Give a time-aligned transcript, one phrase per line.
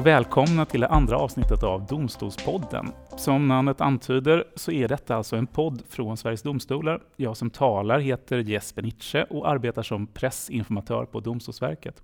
[0.00, 2.92] Och välkomna till det andra avsnittet av Domstolspodden.
[3.16, 7.02] Som namnet antyder så är detta alltså en podd från Sveriges Domstolar.
[7.16, 12.02] Jag som talar heter Jesper Nitsche och arbetar som pressinformatör på Domstolsverket.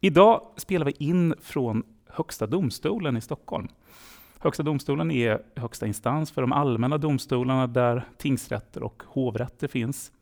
[0.00, 3.68] Idag spelar vi in från Högsta domstolen i Stockholm.
[4.38, 10.12] Högsta domstolen är högsta instans för de allmänna domstolarna där tingsrätter och hovrätter finns.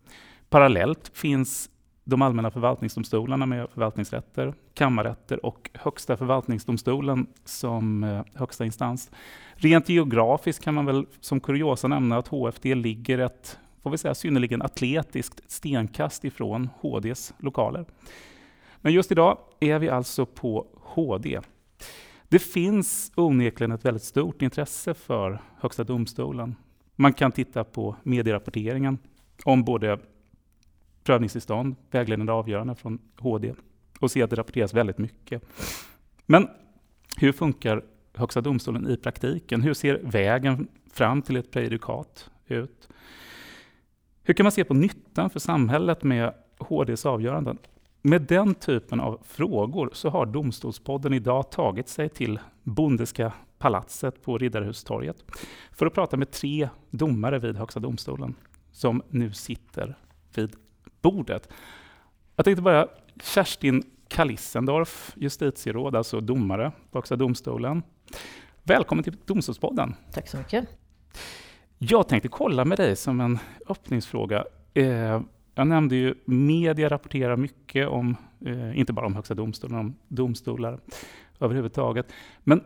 [0.48, 1.70] Parallellt finns
[2.04, 9.10] de allmänna förvaltningsdomstolarna med förvaltningsrätter, kammarrätter och Högsta förvaltningsdomstolen som eh, högsta instans.
[9.54, 14.14] Rent geografiskt kan man väl som kuriosa nämna att HFD ligger ett får vi säga,
[14.14, 17.84] synnerligen atletiskt stenkast ifrån HDs lokaler.
[18.80, 21.40] Men just idag är vi alltså på HD.
[22.28, 26.54] Det finns onekligen ett väldigt stort intresse för Högsta domstolen.
[26.96, 28.98] Man kan titta på medierapporteringen
[29.44, 29.98] om både
[31.04, 33.54] prövningstillstånd, vägledande avgörande från HD
[34.00, 35.42] och se att det rapporteras väldigt mycket.
[36.26, 36.48] Men
[37.16, 39.62] hur funkar Högsta domstolen i praktiken?
[39.62, 42.88] Hur ser vägen fram till ett prejudikat ut?
[44.22, 47.58] Hur kan man se på nyttan för samhället med HDs avgöranden?
[48.02, 54.38] Med den typen av frågor så har Domstolspodden idag tagit sig till Bondeska palatset på
[54.38, 55.24] Riddarhustorget
[55.72, 58.34] för att prata med tre domare vid Högsta domstolen
[58.72, 59.96] som nu sitter
[60.34, 60.56] vid
[61.02, 61.48] bordet.
[62.36, 62.88] Jag tänkte börja
[63.22, 67.82] Kerstin Kalissendorf, justitieråd, alltså domare på Högsta domstolen.
[68.62, 69.94] Välkommen till Domstolspodden.
[70.12, 70.68] Tack så mycket.
[71.78, 74.44] Jag tänkte kolla med dig som en öppningsfråga.
[74.74, 75.20] Eh,
[75.54, 80.80] jag nämnde ju media rapporterar mycket om, eh, inte bara om Högsta domstolen, om domstolar
[81.40, 82.12] överhuvudtaget.
[82.44, 82.62] Men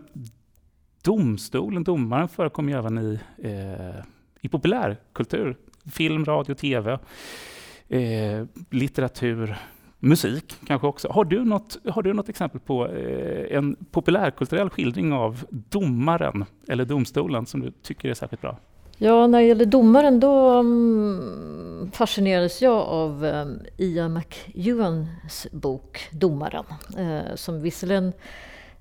[1.03, 4.05] domstolen, domaren, förekommer ju även i, eh,
[4.41, 5.57] i populärkultur,
[5.93, 6.99] film, radio, tv
[7.89, 9.57] eh, litteratur,
[9.99, 11.09] musik kanske också.
[11.09, 16.85] Har du något, har du något exempel på eh, en populärkulturell skildring av domaren eller
[16.85, 18.57] domstolen som du tycker är särskilt bra?
[18.99, 26.65] Ja, när det gäller domaren då um, fascinerades jag av um, Ian McEwans bok Domaren,
[26.99, 28.13] eh, som visserligen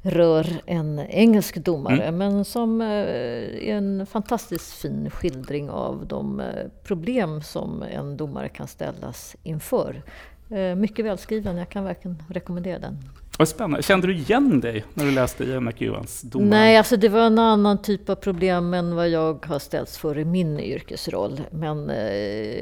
[0.06, 2.18] rör en engelsk domare mm.
[2.18, 6.46] men som eh, är en fantastiskt fin skildring av de eh,
[6.84, 10.04] problem som en domare kan ställas inför.
[10.50, 12.98] Eh, mycket välskriven, jag kan verkligen rekommendera den.
[13.38, 13.84] Vad spännande.
[13.84, 16.48] Kände du igen dig när du läste Ian McEwans domar?
[16.48, 20.18] Nej, alltså det var en annan typ av problem än vad jag har ställts för
[20.18, 21.42] i min yrkesroll.
[21.52, 21.92] Men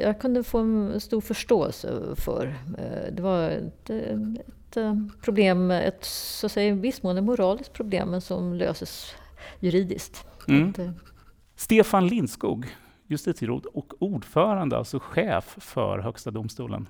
[0.01, 2.55] jag kunde få en stor förståelse för.
[3.11, 3.89] Det var ett,
[4.73, 8.53] ett eh, problem, ett så att säga, i viss mån ett moraliskt problem, men som
[8.53, 9.15] löses
[9.59, 10.25] juridiskt.
[10.47, 10.69] Mm.
[10.69, 10.79] Att,
[11.55, 12.67] Stefan Lindskog,
[13.07, 16.87] justitieråd och ordförande, alltså chef för Högsta domstolen.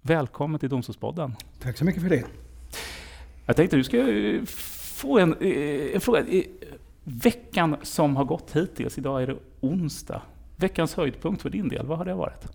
[0.00, 1.36] Välkommen till Domstolspodden.
[1.62, 2.24] Tack så mycket för det.
[3.46, 6.24] Jag tänkte du ska eh, få en, eh, en fråga.
[7.04, 10.22] Veckan som har gått hittills, idag är det onsdag.
[10.56, 12.46] Veckans höjdpunkt för din del, vad har det varit?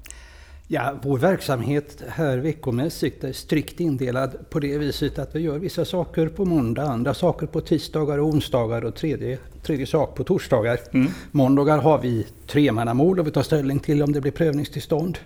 [0.70, 5.86] Ja, vår verksamhet här veckomässigt är strikt indelad på det viset att vi gör vissa
[5.86, 10.80] saker på måndag, andra saker på tisdagar och onsdagar och tredje, tredje sak på torsdagar.
[10.92, 11.12] Mm.
[11.32, 15.18] Måndagar har vi tremannamål och vi tar ställning till om det blir prövningstillstånd.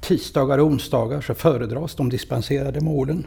[0.00, 3.26] Tisdagar och onsdagar så föredras de dispenserade målen.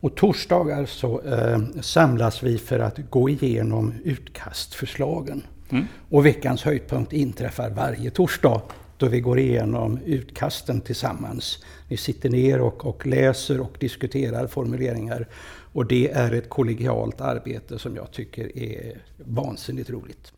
[0.00, 5.42] Och torsdagar så eh, samlas vi för att gå igenom utkastförslagen.
[5.70, 5.84] Mm.
[6.10, 8.60] Och veckans höjdpunkt inträffar varje torsdag
[8.98, 11.64] då vi går igenom utkasten tillsammans.
[11.88, 15.28] Vi sitter ner och, och läser och diskuterar formuleringar.
[15.72, 20.32] Och det är ett kollegialt arbete som jag tycker är vansinnigt roligt.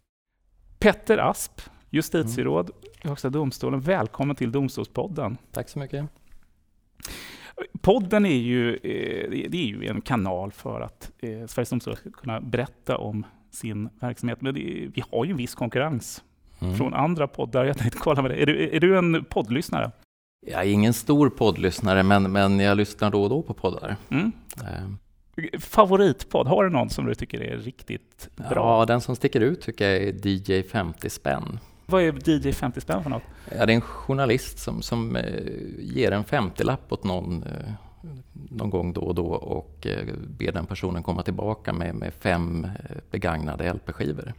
[0.79, 1.61] Petter Asp,
[1.91, 2.71] justitieråd
[3.05, 3.81] i Högsta domstolen.
[3.81, 5.37] Välkommen till Domstolspodden.
[5.53, 6.05] Tack så mycket.
[7.81, 12.11] Podden är ju, eh, det är ju en kanal för att eh, Sveriges Domstolar ska
[12.11, 14.41] kunna berätta om sin verksamhet.
[14.41, 16.23] Men vi har ju en viss konkurrens
[16.59, 16.77] mm.
[16.77, 17.65] från andra poddar.
[17.65, 18.43] Jag tänkte kolla med dig.
[18.43, 19.91] Är du, är du en poddlyssnare?
[20.47, 23.97] Jag är ingen stor poddlyssnare, men, men jag lyssnar då och då på poddar.
[24.11, 24.33] Mm.
[24.83, 24.99] Um.
[25.61, 28.81] Favoritpodd, har du någon som du tycker är riktigt bra?
[28.81, 31.59] Ja, den som sticker ut tycker jag är DJ 50 spänn.
[31.87, 33.23] Vad är DJ 50 spänn för något?
[33.59, 35.25] Ja, det är en journalist som, som eh,
[35.79, 37.73] ger en 50-lapp åt någon eh,
[38.51, 40.07] någon gång då och då och eh,
[40.39, 42.67] ber den personen komma tillbaka med, med fem
[43.11, 44.35] begagnade LP-skivor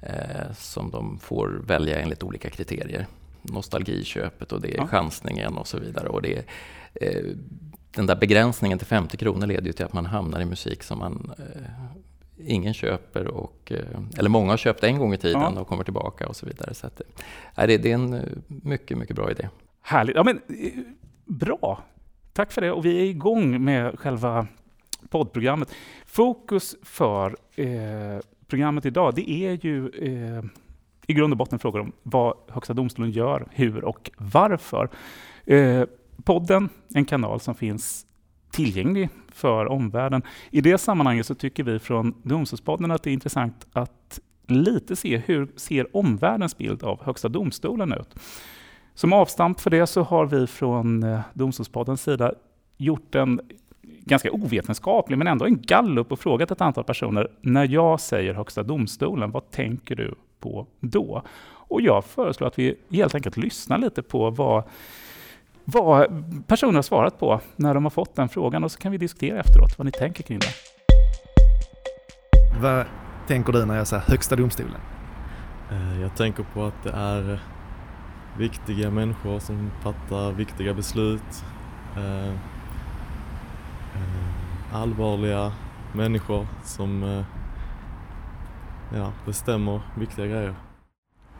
[0.00, 3.06] eh, som de får välja enligt olika kriterier.
[3.42, 4.86] Nostalgiköpet och det är ja.
[4.86, 6.08] chansningen och så vidare.
[6.08, 6.44] Och det,
[6.94, 7.24] eh,
[7.90, 10.98] den där begränsningen till 50 kronor leder ju till att man hamnar i musik som
[10.98, 11.98] man eh,
[12.46, 15.60] ingen köper, och, eh, eller många har köpt en gång i tiden ja.
[15.60, 16.74] och kommer tillbaka och så vidare.
[16.74, 17.00] Så att,
[17.56, 19.48] eh, det, det är en eh, mycket, mycket bra idé.
[19.82, 20.16] Härligt.
[20.16, 20.40] Ja, men,
[21.24, 21.84] bra!
[22.32, 22.72] Tack för det.
[22.72, 24.46] Och vi är igång med själva
[25.08, 25.68] poddprogrammet.
[26.06, 30.44] Fokus för eh, programmet idag, det är ju eh,
[31.06, 34.88] i grund och botten frågor om vad Högsta domstolen gör, hur och varför.
[35.46, 35.82] Eh,
[36.24, 38.06] podden, en kanal som finns
[38.50, 40.22] tillgänglig för omvärlden.
[40.50, 45.16] I det sammanhanget så tycker vi från Domstolspodden att det är intressant att lite se
[45.16, 48.14] hur ser omvärldens bild av Högsta domstolen ut.
[48.94, 52.32] Som avstamp för det så har vi från eh, Domstolspoddens sida
[52.76, 53.40] gjort en
[54.08, 57.28] ganska ovetenskaplig, men ändå en gallup och frågat ett antal personer.
[57.40, 61.22] När jag säger Högsta domstolen, vad tänker du på då?
[61.68, 64.62] Och jag föreslår att vi helt enkelt lyssnar lite på vad,
[65.64, 66.06] vad
[66.46, 69.40] personer har svarat på när de har fått den frågan och så kan vi diskutera
[69.40, 70.52] efteråt vad ni tänker kring det.
[72.62, 72.86] Vad
[73.26, 74.80] tänker du när jag säger Högsta domstolen?
[75.70, 77.40] Eh, jag tänker på att det är
[78.38, 81.44] viktiga människor som fattar viktiga beslut.
[83.98, 85.52] Eh, eh, allvarliga
[85.92, 87.24] människor som
[88.94, 90.54] ja, bestämmer viktiga grejer.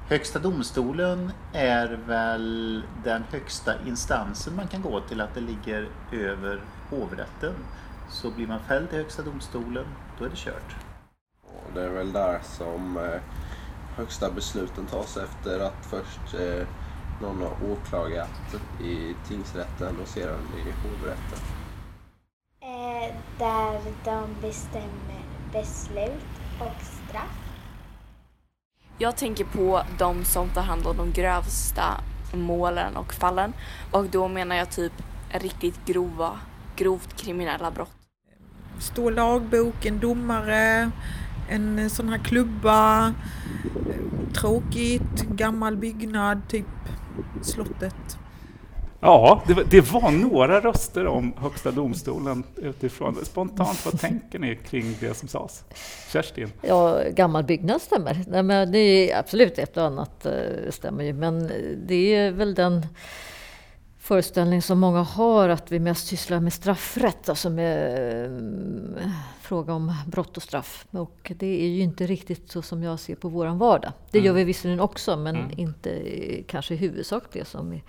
[0.08, 6.60] Högsta domstolen är väl den högsta instansen man kan gå till att det ligger över
[6.90, 7.54] hovrätten.
[8.10, 9.86] Så blir man fälld i Högsta domstolen,
[10.18, 10.76] då är det kört.
[11.74, 13.20] Det är väl där som eh,
[13.96, 16.66] högsta besluten tas efter att först eh,
[17.22, 21.38] någon har åklagat i tingsrätten och sedan i hovrätten.
[23.38, 26.24] Där de bestämmer beslut
[26.60, 27.38] och straff.
[28.98, 32.00] Jag tänker på de som tar hand om de grövsta
[32.32, 33.52] målen och fallen
[33.92, 34.92] och då menar jag typ
[35.30, 36.40] riktigt grova,
[36.76, 37.92] grovt kriminella brott.
[38.78, 40.90] Stor lagbok, en domare,
[41.48, 43.14] en sån här klubba,
[44.34, 46.66] tråkigt, gammal byggnad, typ
[47.42, 48.18] slottet.
[49.00, 53.16] Ja, det var, det var, några röster om Högsta domstolen utifrån.
[53.24, 55.64] Spontant, vad tänker ni kring det som sades?
[56.12, 56.52] Kerstin?
[56.62, 58.24] Ja, gammal byggnad stämmer.
[58.26, 60.32] Nej, men det är absolut ett och annat eh,
[60.70, 61.50] stämmer ju, men
[61.86, 62.86] det är väl den
[63.98, 68.24] föreställning som många har att vi mest sysslar med straffrätt, alltså med
[68.96, 69.10] äh,
[69.40, 70.86] fråga om brott och straff.
[70.90, 73.92] Och det är ju inte riktigt så som jag ser på våran vardag.
[74.10, 74.26] Det mm.
[74.26, 75.50] gör vi visserligen också, men mm.
[75.56, 76.02] inte
[76.46, 77.82] kanske i huvudsak det som är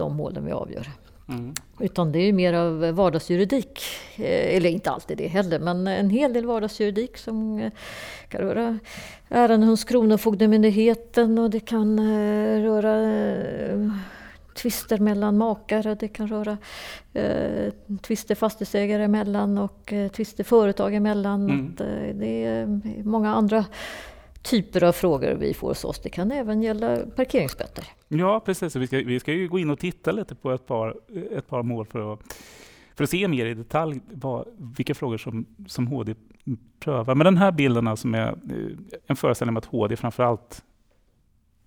[0.00, 0.86] de målen vi avgör.
[1.28, 1.54] Mm.
[1.80, 3.80] Utan det är mer av vardagsjuridik,
[4.16, 7.72] eh, eller inte alltid det heller, men en hel del vardagsjuridik som eh,
[8.28, 8.78] kan röra
[9.28, 12.00] ärenden hos Kronofogdemyndigheten och det kan
[12.62, 12.94] röra
[14.54, 16.58] tvister mellan makar och det kan röra
[17.12, 21.50] eh, tvister fastighetsägare emellan och eh, tvister företag emellan.
[21.50, 21.72] Mm.
[21.74, 22.66] Att, eh, det är
[23.04, 23.64] många andra
[24.42, 26.00] typer av frågor vi får hos oss.
[26.00, 27.84] Det kan även gälla parkeringsböter.
[28.08, 28.76] Ja, precis.
[28.76, 30.96] Vi ska, vi ska ju gå in och titta lite på ett par,
[31.36, 32.20] ett par mål för att,
[32.94, 36.14] för att se mer i detalj vad, vilka frågor som, som HD
[36.80, 37.14] prövar.
[37.14, 40.64] Men den här bilden alltså med eh, en föreställning om att HD framför allt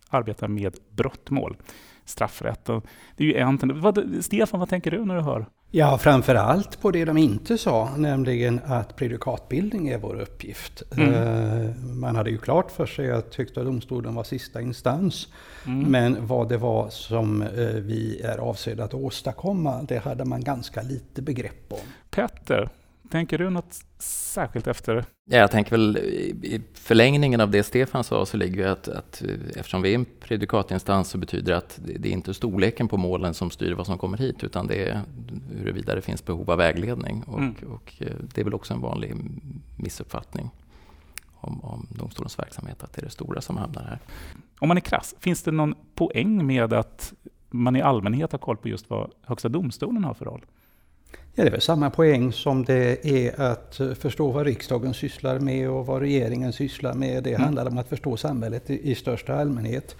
[0.10, 1.58] arbetar med brottmål
[2.06, 2.82] straffrätten.
[3.16, 5.46] Det är ju en vad, Stefan, vad tänker du när du hör?
[5.76, 10.84] Ja, framför allt på det de inte sa, nämligen att predikatbildning är vår uppgift.
[10.98, 11.14] Mm.
[11.14, 15.28] Eh, man hade ju klart för sig att Högsta domstolen var sista instans.
[15.66, 15.92] Mm.
[15.92, 20.82] Men vad det var som eh, vi är avsedda att åstadkomma, det hade man ganska
[20.82, 21.88] lite begrepp om.
[22.10, 22.70] Petter,
[23.14, 25.06] Tänker du något särskilt efter?
[25.26, 29.22] Ja, jag tänker väl i förlängningen av det Stefan sa så ligger ju att, att
[29.56, 33.34] eftersom vi är en predikatinstans så betyder det att det är inte storleken på målen
[33.34, 35.02] som styr vad som kommer hit utan det är
[35.58, 37.24] huruvida det finns behov av vägledning.
[37.24, 37.56] Och, mm.
[37.70, 39.16] och eh, det är väl också en vanlig
[39.78, 40.50] missuppfattning
[41.36, 44.00] om, om domstolens verksamhet att det är det stora som hamnar här.
[44.60, 47.14] Om man är krass, finns det någon poäng med att
[47.50, 50.46] man i allmänhet har koll på just vad Högsta domstolen har för roll?
[51.36, 55.70] Ja, det är väl samma poäng som det är att förstå vad riksdagen sysslar med
[55.70, 57.24] och vad regeringen sysslar med.
[57.24, 57.42] Det mm.
[57.42, 59.96] handlar om att förstå samhället i, i största allmänhet.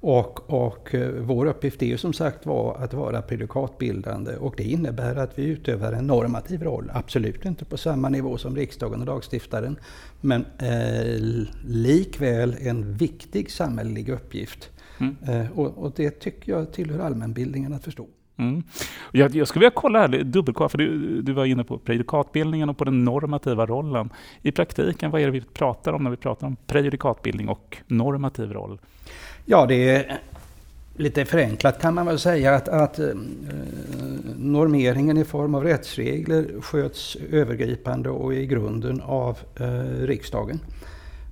[0.00, 4.62] Och, och eh, vår uppgift är ju som sagt var att vara predikatbildande och det
[4.62, 6.90] innebär att vi utövar en normativ roll.
[6.94, 9.78] Absolut inte på samma nivå som riksdagen och lagstiftaren.
[10.20, 11.20] Men eh,
[11.66, 14.70] likväl en viktig samhällelig uppgift.
[15.00, 15.16] Mm.
[15.28, 18.06] Eh, och, och det tycker jag tillhör allmänbildningen att förstå.
[18.38, 18.62] Mm.
[19.12, 22.78] Jag, jag, skulle vilja kolla här, dubbelkolla, för du, du var inne på prejudikatbildningen och
[22.78, 24.10] på den normativa rollen.
[24.42, 28.52] I praktiken, vad är det vi pratar om när vi pratar om prejudikatbildning och normativ
[28.52, 28.78] roll?
[29.44, 30.20] Ja, det är
[30.96, 33.06] lite förenklat kan man väl säga att, att eh,
[34.36, 40.60] normeringen i form av rättsregler sköts övergripande och i grunden av eh, riksdagen.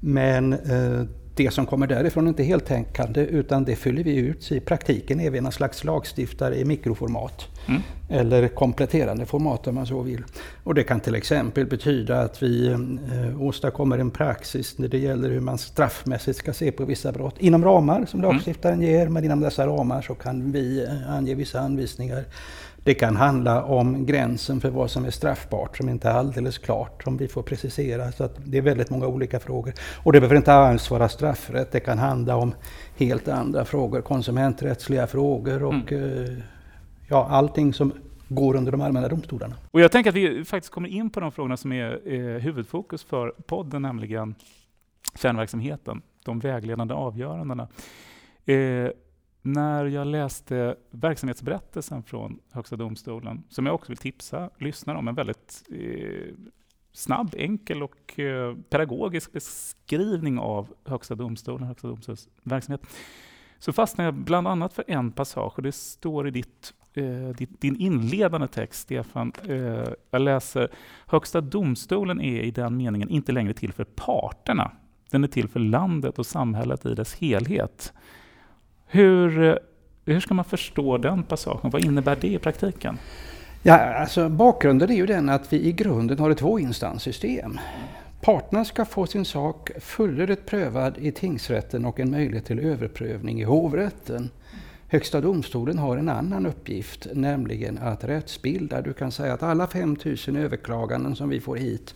[0.00, 1.02] Men eh,
[1.36, 4.52] det som kommer därifrån är inte heltänkande utan det fyller vi ut.
[4.52, 7.48] I praktiken är vi någon slags lagstiftare i mikroformat.
[7.68, 7.82] Mm.
[8.08, 10.24] Eller kompletterande format om man så vill.
[10.64, 15.30] Och det kan till exempel betyda att vi eh, åstadkommer en praxis när det gäller
[15.30, 17.34] hur man straffmässigt ska se på vissa brott.
[17.38, 18.32] Inom ramar som mm.
[18.32, 18.90] lagstiftaren mm.
[18.90, 22.24] ger, men inom dessa ramar så kan vi eh, ange vissa anvisningar
[22.86, 27.02] det kan handla om gränsen för vad som är straffbart som inte är alldeles klart,
[27.02, 28.12] som vi får precisera.
[28.12, 29.72] Så det är väldigt många olika frågor.
[30.04, 32.54] Och det behöver inte alls vara straffrätt, det kan handla om
[32.96, 36.24] helt andra frågor, konsumenträttsliga frågor och mm.
[36.24, 36.38] Eh,
[37.08, 37.92] ja, allting som
[38.28, 39.54] går under de allmänna domstolarna.
[39.70, 43.04] Och jag tänker att vi faktiskt kommer in på de frågorna som är eh, huvudfokus
[43.04, 44.34] för podden, nämligen
[45.14, 47.68] kärnverksamheten, de vägledande avgörandena.
[48.44, 48.90] Eh,
[49.46, 55.14] när jag läste verksamhetsberättelsen från Högsta domstolen, som jag också vill tipsa lyssnare om, en
[55.14, 56.34] väldigt eh,
[56.92, 62.86] snabb, enkel och eh, pedagogisk beskrivning av Högsta domstolen, Högsta domstolens verksamhet,
[63.58, 67.60] så fastnade jag bland annat för en passage, och det står i ditt, eh, ditt
[67.60, 69.32] din inledande text, Stefan.
[69.48, 70.68] Eh, jag läser,
[71.06, 74.70] Högsta domstolen är i den meningen inte längre till för parterna,
[75.10, 77.92] den är till för landet och samhället i dess helhet.
[78.86, 79.54] Hur, eh,
[80.04, 81.70] hur ska man förstå den passagen?
[81.70, 82.98] Vad innebär det i praktiken?
[83.62, 87.58] Ja, alltså bakgrunden är ju den att vi i grunden har ett tvåinstanssystem.
[88.20, 93.44] Parterna ska få sin sak fullödigt prövad i tingsrätten och en möjlighet till överprövning i
[93.44, 94.30] hovrätten.
[94.88, 98.80] Högsta domstolen har en annan uppgift, nämligen att rättsbilda.
[98.80, 101.94] Du kan säga att alla 5000 överklaganden som vi får hit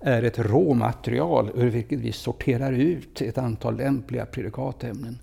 [0.00, 5.18] är ett råmaterial ur vilket vi sorterar ut ett antal lämpliga predikatämnen.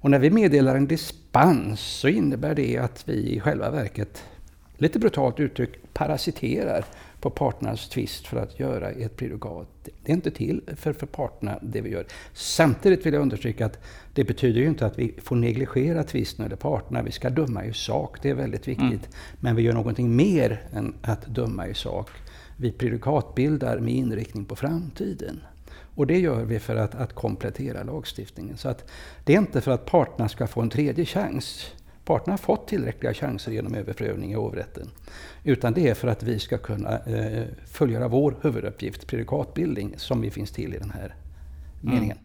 [0.00, 4.24] Och när vi meddelar en dispens så innebär det att vi i själva verket,
[4.76, 6.84] lite brutalt uttryckt, parasiterar
[7.20, 9.68] på parternas tvist för att göra ett prejudikat.
[10.02, 12.06] Det är inte till för, för parterna det vi gör.
[12.32, 13.78] Samtidigt vill jag understryka att
[14.14, 17.02] det betyder ju inte att vi får negligera tvisten eller parterna.
[17.02, 18.82] Vi ska döma i sak, det är väldigt viktigt.
[18.82, 19.00] Mm.
[19.40, 22.10] Men vi gör någonting mer än att döma i sak.
[22.56, 25.40] Vi prejudikatbildar med inriktning på framtiden.
[25.98, 28.56] Och det gör vi för att, att komplettera lagstiftningen.
[28.56, 28.90] Så att
[29.24, 31.74] det är inte för att parterna ska få en tredje chans.
[32.04, 34.90] Parterna har fått tillräckliga chanser genom överprövning i hovrätten.
[35.44, 40.30] Utan det är för att vi ska kunna eh, fullgöra vår huvuduppgift, predikatbildning, som vi
[40.30, 41.14] finns till i den här
[41.82, 41.94] mm.
[41.94, 42.18] meningen.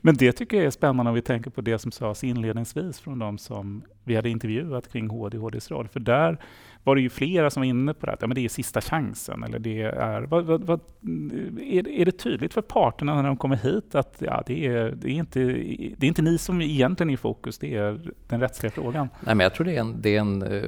[0.00, 3.18] Men det tycker jag är spännande om vi tänker på det som sades inledningsvis från
[3.18, 5.88] de som vi hade intervjuat kring HD och HDs roll.
[5.88, 6.38] För där
[6.84, 8.80] var det ju flera som var inne på det, att ja, men det är sista
[8.80, 9.44] chansen.
[9.44, 10.80] Eller det är, vad, vad, vad,
[11.60, 15.08] är, är det tydligt för parterna när de kommer hit att ja, det, är, det,
[15.08, 15.40] är inte,
[15.96, 19.08] det är inte ni som egentligen är i fokus, det är den rättsliga frågan?
[19.20, 20.62] Nej, men jag tror det är, en, det är en, eh,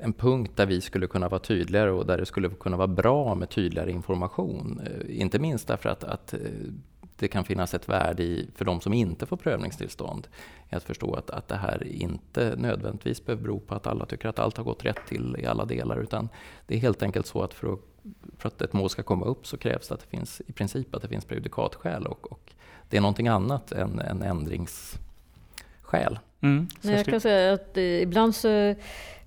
[0.00, 3.34] en punkt där vi skulle kunna vara tydligare och där det skulle kunna vara bra
[3.34, 4.80] med tydligare information.
[4.86, 6.40] Eh, inte minst därför att, att eh,
[7.18, 10.28] det kan finnas ett värde i, för de som inte får prövningstillstånd,
[10.70, 14.28] i att förstå att, att det här inte nödvändigtvis behöver bero på att alla tycker
[14.28, 16.28] att allt har gått rätt till i alla delar, utan
[16.66, 17.80] det är helt enkelt så att för att,
[18.38, 20.94] för att ett mål ska komma upp så krävs det att det finns i princip
[20.94, 22.52] att det finns prejudikatskäl och, och
[22.88, 26.18] det är någonting annat än, än ändringsskäl.
[26.40, 28.74] Mm, jag kan säga att eh, ibland så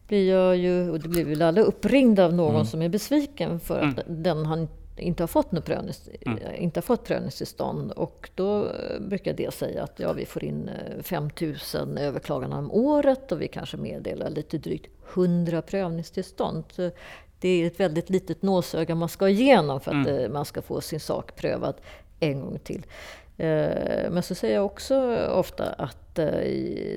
[0.07, 2.65] blir jag ju, och det blir väl alla, uppringda av någon mm.
[2.65, 4.23] som är besviken för att mm.
[4.23, 4.67] den han
[5.01, 6.37] inte har fått, något prövnings, mm.
[6.37, 7.91] Eh, inte har fått prövningstillstånd.
[7.91, 10.69] Och då eh, brukar det säga att ja, vi får in
[11.03, 16.63] 5000 eh, överklaganden om året och vi kanske meddelar lite drygt 100 prövningstillstånd.
[16.71, 16.91] Så
[17.39, 20.33] det är ett väldigt litet nålsöga man ska igenom för att mm.
[20.33, 21.75] man ska få sin sak prövad
[22.19, 22.85] en gång till.
[23.37, 26.17] Men så säger jag också ofta att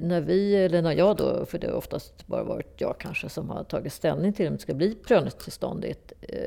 [0.01, 3.51] när vi, eller när jag då, för det har oftast bara varit jag kanske som
[3.51, 5.95] har tagit ställning till om det ska bli prövningstillstånd i,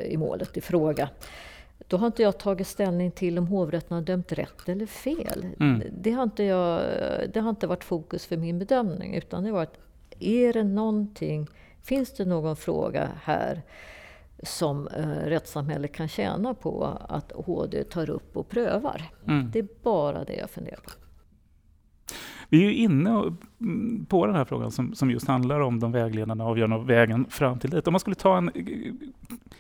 [0.06, 1.10] i målet i fråga.
[1.88, 5.46] Då har inte jag tagit ställning till om hovrätten har dömt rätt eller fel.
[5.60, 5.84] Mm.
[5.92, 6.82] Det, har inte jag,
[7.34, 9.16] det har inte varit fokus för min bedömning.
[9.16, 9.78] Utan det har varit,
[10.20, 11.48] är det någonting,
[11.84, 13.62] finns det någon fråga här
[14.44, 19.04] som eh, rättssamhället kan tjäna på att HD tar upp och prövar?
[19.28, 19.52] Mm.
[19.52, 20.92] Det är bara det jag funderar på.
[22.50, 23.10] Vi är ju inne
[23.62, 27.60] mm, på den här frågan som, som just handlar om de vägledande avgörande vägen fram
[27.60, 27.88] till dit.
[27.88, 28.52] Om man skulle ta en,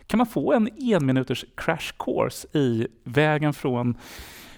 [0.08, 3.98] kan man få en enminuters crash course i vägen från,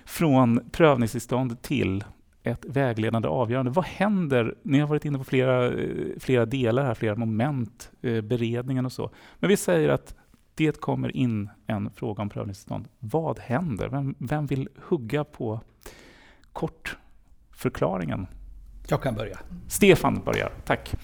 [0.06, 2.04] från prövningstillstånd till
[2.44, 3.72] ett vägledande avgörande.
[3.72, 4.56] Vad händer?
[4.64, 5.72] Ni har varit inne på flera,
[6.20, 9.10] flera delar här, flera moment, eh, beredningen och så.
[9.40, 10.16] Men vi säger att
[10.56, 12.88] det kommer in en fråga om prövningstillstånd.
[13.00, 13.90] Vad händer?
[13.90, 15.62] Vem, vem vill hugga på
[16.54, 16.98] kort
[17.52, 18.28] förklaringen?
[18.88, 19.40] Jag kan börja.
[19.68, 20.96] Stefan börjar, tack.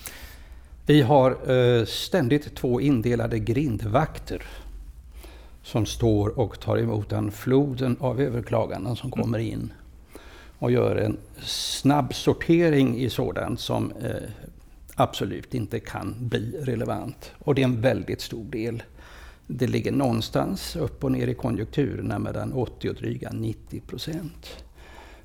[0.85, 4.41] Vi har eh, ständigt två indelade grindvakter
[5.61, 9.73] som står och tar emot den floden av överklaganden som kommer in
[10.65, 14.29] och gör en snabb sortering i sådant som eh,
[14.95, 17.31] absolut inte kan bli relevant.
[17.39, 18.83] Och det är en väldigt stor del.
[19.47, 24.65] Det ligger någonstans upp och ner i konjunkturerna mellan 80 och dryga 90 procent.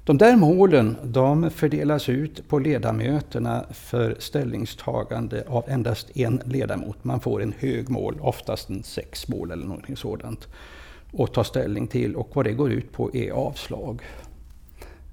[0.04, 7.04] De där målen de fördelas ut på ledamöterna för ställningstagande av endast en ledamot.
[7.04, 10.48] Man får en hög mål, oftast en sex mål eller någonting sådant,
[11.18, 12.16] att ta ställning till.
[12.16, 14.02] Och vad det går ut på är avslag.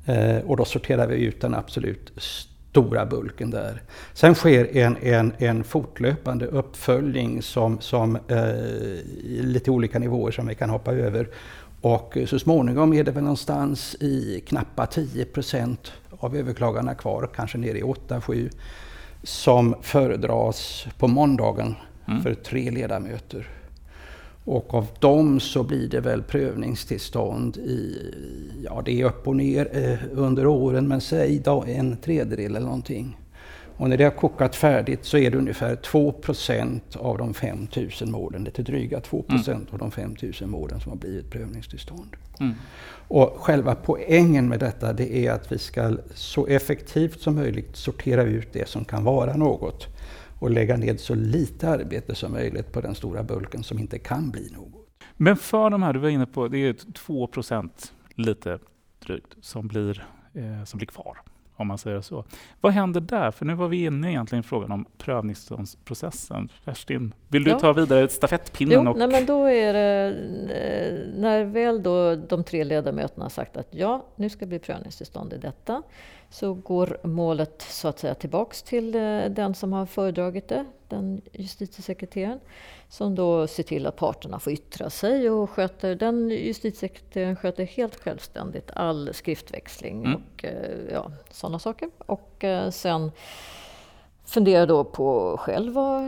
[0.07, 3.81] Eh, och då sorterar vi ut den absolut stora bulken där.
[4.13, 8.41] Sen sker en, en, en fortlöpande uppföljning som, som eh,
[9.25, 11.29] lite olika nivåer som vi kan hoppa över.
[11.81, 17.57] Och så småningom är det väl någonstans i knappa 10 procent av överklagarna kvar, kanske
[17.57, 18.49] ner i 8-7,
[19.23, 21.75] som föredras på måndagen
[22.07, 22.23] mm.
[22.23, 23.56] för tre ledamöter.
[24.47, 27.97] Och av dem så blir det väl prövningstillstånd i,
[28.63, 32.65] ja det är upp och ner eh, under åren, men säg då en tredjedel eller
[32.65, 33.17] någonting.
[33.77, 38.43] Och när det har kokat färdigt så är det ungefär 2% av de 5000 målen,
[38.43, 39.67] lite dryga 2 mm.
[39.71, 42.15] av de 5000 målen som har blivit prövningstillstånd.
[42.39, 42.53] Mm.
[43.07, 48.23] Och själva poängen med detta det är att vi ska så effektivt som möjligt sortera
[48.23, 49.87] ut det som kan vara något
[50.39, 54.31] och lägga ned så lite arbete som möjligt på den stora bulken som inte kan
[54.31, 54.87] bli något.
[55.17, 57.69] Men för de här, du var inne på, det är 2%
[58.15, 58.59] lite
[58.99, 61.17] drygt som blir, eh, som blir kvar
[61.57, 62.25] om man säger så.
[62.61, 63.31] Vad händer där?
[63.31, 66.49] För nu var vi inne egentligen i frågan om prövningstillståndsprocessen.
[66.65, 67.59] Kerstin, vill du ja.
[67.59, 68.83] ta vidare stafettpinnen?
[68.85, 68.97] Jo, och...
[68.97, 70.15] nej, men då är det,
[70.55, 74.59] eh, när väl då de tre ledamöterna har sagt att ja, nu ska det bli
[74.59, 75.83] prövningstillstånd i detta,
[76.29, 81.21] så går målet så att säga tillbaks till eh, den som har föredragit det, den
[81.31, 82.39] justitiesekreteraren,
[82.89, 87.95] som då ser till att parterna får yttra sig och sköter, den justitiesekreteraren sköter helt
[87.95, 90.15] självständigt all skriftväxling mm.
[90.15, 91.89] och eh, ja, sådana saker.
[91.97, 93.11] Och eh, sen
[94.25, 96.03] funderar då på själv vad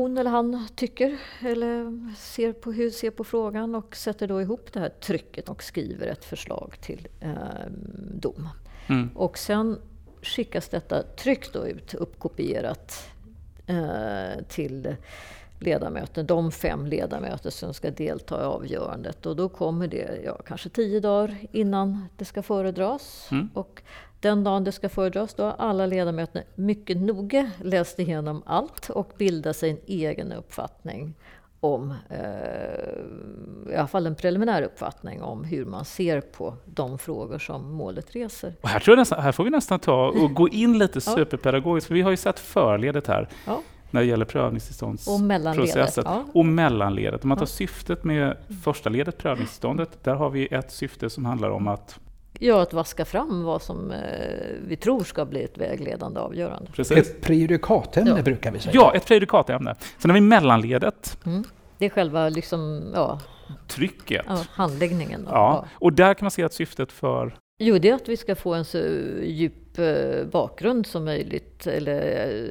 [0.00, 4.72] hon eller han tycker eller ser på, hur ser på frågan och sätter då ihop
[4.72, 7.34] det här trycket och skriver ett förslag till eh,
[8.12, 8.48] dom.
[8.90, 9.10] Mm.
[9.14, 9.78] Och sen
[10.22, 13.08] skickas detta tryck då ut, uppkopierat
[13.66, 14.96] eh, till
[15.58, 19.26] ledamöter, de fem ledamöter som ska delta i avgörandet.
[19.26, 23.28] Och då kommer det ja, kanske tio dagar innan det ska föredras.
[23.30, 23.50] Mm.
[23.54, 23.82] Och
[24.20, 29.12] den dagen det ska föredras då har alla ledamöter mycket noga läst igenom allt och
[29.18, 31.14] bildat sig en egen uppfattning
[31.60, 37.38] om, eh, i alla fall en preliminär uppfattning om hur man ser på de frågor
[37.38, 38.54] som målet reser.
[38.60, 41.88] Och här, tror jag nästan, här får vi nästan ta och gå in lite superpedagogiskt,
[41.88, 43.28] för vi har ju sett förledet här.
[43.46, 46.06] Ja när det gäller prövningstillståndsprocessen.
[46.06, 46.24] Och, ja.
[46.34, 47.22] och mellanledet.
[47.22, 47.46] Om man tar ja.
[47.46, 52.00] syftet med första ledet, prövningstillståndet, där har vi ett syfte som handlar om att
[52.42, 53.98] Ja, att vaska fram vad som eh,
[54.66, 56.70] vi tror ska bli ett vägledande avgörande.
[56.72, 56.98] Precis.
[56.98, 58.22] Ett prejudikatämne ja.
[58.22, 58.74] brukar vi säga.
[58.74, 59.74] Ja, ett prejudikatämne.
[59.98, 61.18] Sen har vi mellanledet.
[61.26, 61.44] Mm.
[61.78, 63.20] Det är själva liksom, ja,
[63.68, 64.24] trycket.
[64.28, 65.26] Ja, handläggningen.
[65.26, 65.32] Ja.
[65.32, 65.64] ja.
[65.72, 68.54] Och där kan man se att syftet för Jo, det är att vi ska få
[68.54, 68.78] en så
[69.22, 72.02] djup eh, bakgrund som möjligt, eller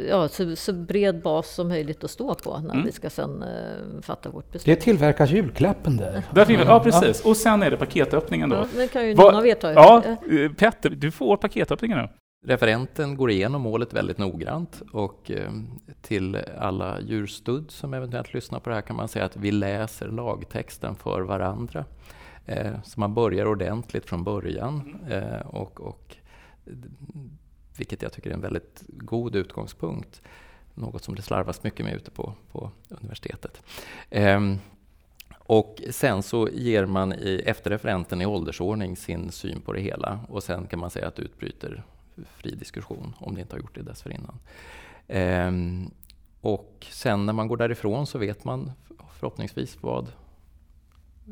[0.09, 2.85] ja, så, så bred bas som möjligt att stå på när mm.
[2.85, 4.77] vi ska sen uh, fatta vårt beslut.
[4.77, 6.23] Det tillverkas julklappen där.
[6.33, 7.25] där till, ja, precis.
[7.25, 8.55] Och sen är det paketöppningen då.
[8.55, 9.71] Ja, det kan ju någon av er ta.
[9.71, 12.07] Ja, eh, Petter, du får paketöppningen nu.
[12.47, 15.31] Referenten går igenom målet väldigt noggrant och
[16.01, 20.07] till alla djurstud som eventuellt lyssnar på det här kan man säga att vi läser
[20.07, 21.85] lagtexten för varandra.
[22.49, 24.99] Eh, så man börjar ordentligt från början.
[25.09, 26.15] Eh, och, och,
[27.77, 30.21] vilket jag tycker är en väldigt god utgångspunkt.
[30.73, 33.61] Något som det slarvas mycket med ute på, på universitetet.
[34.09, 34.55] Eh,
[35.37, 40.19] och sen så ger man i, efter referenten i åldersordning sin syn på det hela
[40.29, 41.83] och sen kan man säga att det utbryter
[42.25, 44.39] fri diskussion om det inte har gjort det dessförinnan.
[45.07, 45.51] Eh,
[46.41, 48.71] och sen när man går därifrån så vet man
[49.19, 50.11] förhoppningsvis vad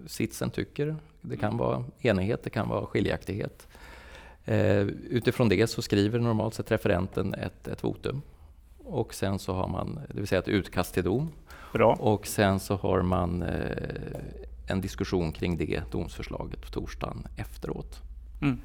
[0.08, 0.96] sitsen tycker.
[1.22, 3.68] Det kan vara enighet, det kan vara skiljaktighet.
[4.46, 8.22] Eh, utifrån det så skriver normalt sett referenten ett, ett votum.
[8.78, 11.32] Och sen så har man, det vill säga ett utkast till dom.
[11.74, 11.94] Bra.
[11.94, 14.20] Och sen så har man eh,
[14.68, 18.02] en diskussion kring det domsförslaget på torsdagen efteråt.
[18.42, 18.60] Mm.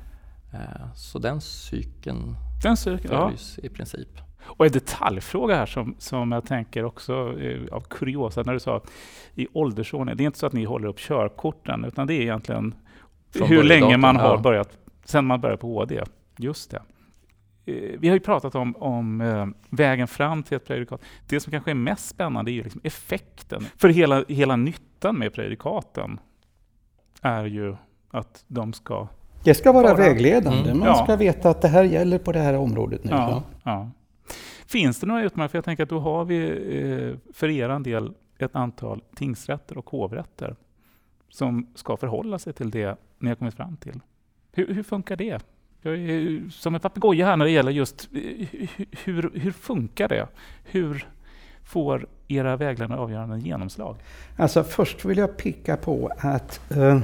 [0.52, 3.66] Eh, så den cykeln den cykeln, följs ja.
[3.66, 4.08] i princip.
[4.44, 8.80] Och en detaljfråga här som, som jag tänker också eh, av kuriosa, när du sa
[9.34, 10.16] i åldersordning.
[10.16, 12.74] Det är inte så att ni håller upp körkorten, utan det är egentligen
[13.30, 16.02] Från hur länge man har börjat, sen man började på HD.
[16.36, 16.82] Just det.
[17.66, 21.00] Eh, vi har ju pratat om, om eh, vägen fram till ett prejudikat.
[21.28, 23.66] Det som kanske är mest spännande är ju liksom effekten.
[23.76, 26.20] För hela, hela nyttan med prejudikaten
[27.22, 27.76] är ju
[28.10, 29.08] att de ska
[29.44, 30.64] Det ska vara Bara- vägledande.
[30.70, 30.78] Mm.
[30.78, 31.04] Man Ja.
[31.04, 33.10] ska veta att det här gäller på det här området nu.
[33.10, 33.90] Ja, ja.
[34.66, 35.48] Finns det några utmaningar?
[35.48, 39.90] För jag tänker att då har vi eh, för er del ett antal tingsrätter och
[39.90, 40.56] hovrätter
[41.28, 44.00] som ska förhålla sig till det ni har kommit fram till.
[44.52, 45.44] Hur, hur funkar det?
[45.82, 48.48] Jag är som en papegoja här när det gäller just eh,
[49.04, 50.28] hur, hur funkar det?
[50.64, 51.06] Hur
[51.64, 53.96] får era vägledande avgöranden genomslag?
[54.36, 57.00] Alltså först vill jag peka på att eh,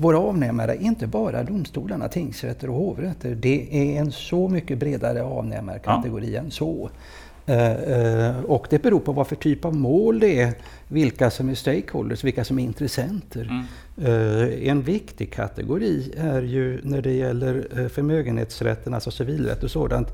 [0.00, 3.34] våra avnämare är inte bara domstolarna, tingsrätter och hovrätter.
[3.34, 6.90] Det är en så mycket bredare avnämarkategori än så.
[7.50, 10.52] Eh, eh, och det beror på vad för typ av mål det är,
[10.88, 13.64] vilka som är stakeholders, vilka som är intressenter.
[14.02, 20.08] Eh, en viktig kategori är ju när det gäller förmögenhetsrätten, alltså civilrätt och sådant,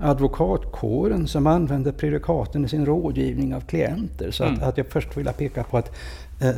[0.00, 4.30] advokatkåren som använder prejudikaten i sin rådgivning av klienter.
[4.30, 4.68] Så att, Mm.
[4.68, 5.96] att jag först vill peka på att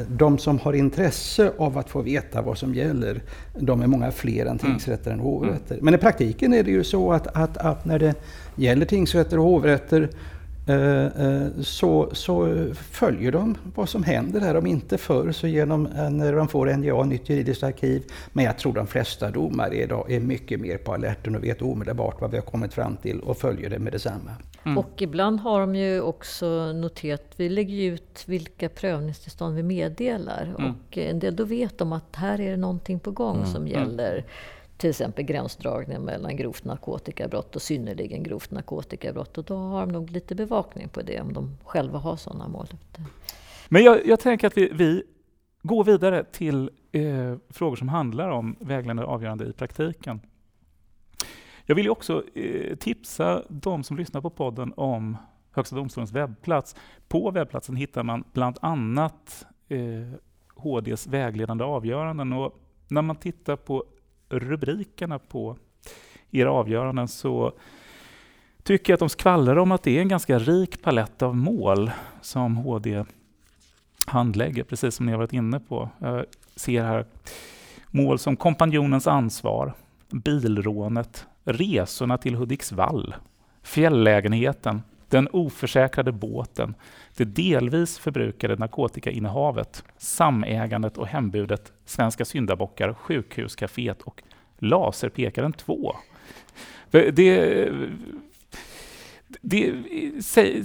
[0.09, 3.23] de som har intresse av att få veta vad som gäller,
[3.59, 5.79] de är många fler än tingsrätter än hovrätter.
[5.81, 8.15] Men i praktiken är det ju så att, att, att när det
[8.57, 10.09] gäller tingsrätter och hovrätter
[10.67, 14.57] eh, eh, så, så följer de vad som händer här.
[14.57, 18.03] Om inte förr så genom eh, när de får NJA, Nytt juridiskt arkiv.
[18.33, 22.21] Men jag tror de flesta domare idag är mycket mer på alerten och vet omedelbart
[22.21, 24.31] vad vi har kommit fram till och följer det med detsamma.
[24.79, 30.55] Och ibland har de ju också noterat, vi lägger ut vilka prövningstillstånd vi meddelar.
[30.59, 30.71] Mm.
[30.71, 33.49] Och en del, då vet de att här är det någonting på gång Mm.
[33.49, 33.73] som Mm.
[33.73, 34.25] gäller
[34.77, 39.39] till exempel gränsdragningen mellan grovt narkotikabrott och synnerligen grovt narkotikabrott.
[39.39, 42.67] Och då har de nog lite bevakning på det om de själva har sådana mål.
[43.69, 45.03] Men jag, jag tänker att vi, vi
[45.63, 50.21] går vidare till eh, frågor som handlar om vägledande avgörande i praktiken.
[51.67, 55.17] Jag vill ju också eh, tipsa de som lyssnar på podden om
[55.55, 56.77] Högsta domstolens webbplats.
[57.09, 59.79] På webbplatsen hittar man bland annat eh,
[60.55, 62.33] HDs vägledande avgöranden.
[62.33, 62.59] Och
[62.89, 63.85] när man tittar på
[64.33, 65.57] rubrikerna på
[66.31, 67.53] era avgöranden så
[68.63, 71.91] tycker jag att de skvallrar om att det är en ganska rik palett av mål
[72.21, 73.05] som HD
[74.07, 75.89] handlägger, precis som ni har varit inne på.
[75.99, 76.25] Jag
[76.57, 77.07] ser här
[77.91, 79.73] mål som kompanjonens ansvar,
[80.11, 83.15] bilrånet, resorna till Hudiksvall,
[83.63, 86.75] fjällägenheten, den oförsäkrade båten,
[87.17, 94.23] det delvis förbrukade narkotikainnehavet, samägandet och hembudet, Svenska syndabockar, sjukhuscaféet och
[94.59, 95.97] Laserpekaren 2.
[96.91, 97.11] Det,
[99.41, 99.73] det,
[100.23, 100.65] säg,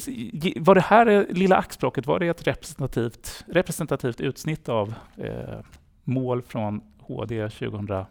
[0.60, 5.60] var det här lilla axplocket, var det ett representativt, representativt utsnitt av eh,
[6.04, 8.08] mål från HD 2016-17?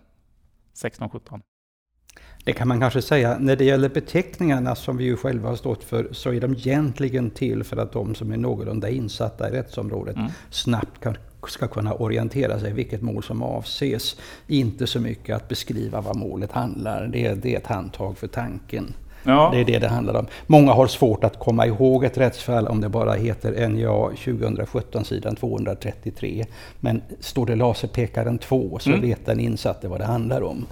[2.44, 3.36] Det kan man kanske säga.
[3.40, 7.30] När det gäller beteckningarna som vi ju själva har stått för så är de egentligen
[7.30, 10.28] till för att de som är någorlunda insatta i rättsområdet Mm.
[10.50, 11.16] snabbt kan,
[11.48, 14.16] ska kunna orientera sig vilket mål som avses.
[14.46, 17.06] Inte så mycket att beskriva vad målet handlar.
[17.06, 18.94] Det, är- det är ett handtag för tanken.
[19.24, 19.50] Ja.
[19.52, 20.26] Det är det det handlar om.
[20.46, 25.36] Många har svårt att komma ihåg ett rättsfall om det bara heter NJA 2017 sidan
[25.36, 26.46] 233.
[26.80, 29.00] Men står det laserpekaren 2 så Mm.
[29.02, 30.66] vet den insatte vad det handlar om.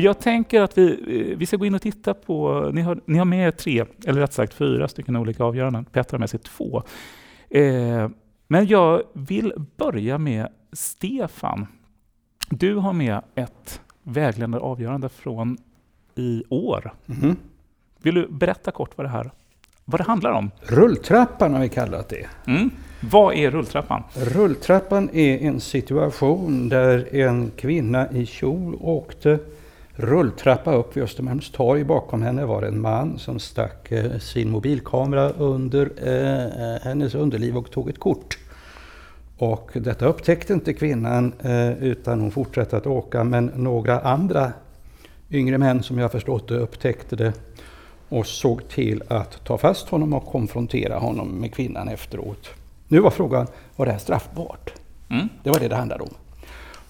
[0.00, 3.00] Och jag tänker att vi, eh, vi ska gå in och titta på, ni har,
[3.04, 5.84] ni har med tre, eller rätt sagt fyra stycken olika avgöranden.
[5.84, 6.82] Petter har med sig två.
[7.50, 8.08] Eh,
[8.46, 11.66] men jag vill börja med Stefan.
[12.50, 15.58] Du har med ett vägledande avgörande från
[16.14, 16.92] i år.
[17.06, 17.36] Mhm.
[18.02, 19.30] Vill du berätta kort vad det här
[19.84, 20.50] vad det handlar om?
[20.60, 22.26] Rulltrappan har vi kallat det.
[22.46, 22.70] Mm.
[23.10, 24.02] Vad är rulltrappan?
[24.14, 29.38] Rulltrappan är en situation där en kvinna i kjol åkte
[30.00, 31.84] rulltrappa upp vid Östermalmstorg.
[31.84, 37.70] Bakom henne var en man som stack eh, sin mobilkamera under eh, hennes underliv och
[37.70, 38.38] tog ett kort.
[39.38, 44.52] Och detta upptäckte inte kvinnan eh, utan hon fortsatte att åka men några andra
[45.30, 47.32] yngre män som jag förstått det upptäckte det
[48.08, 52.50] och såg till att ta fast honom och konfrontera honom med kvinnan efteråt.
[52.88, 54.72] Nu var frågan, var det här straffbart?
[55.10, 55.28] Mm.
[55.42, 56.14] Det var det det handlade om.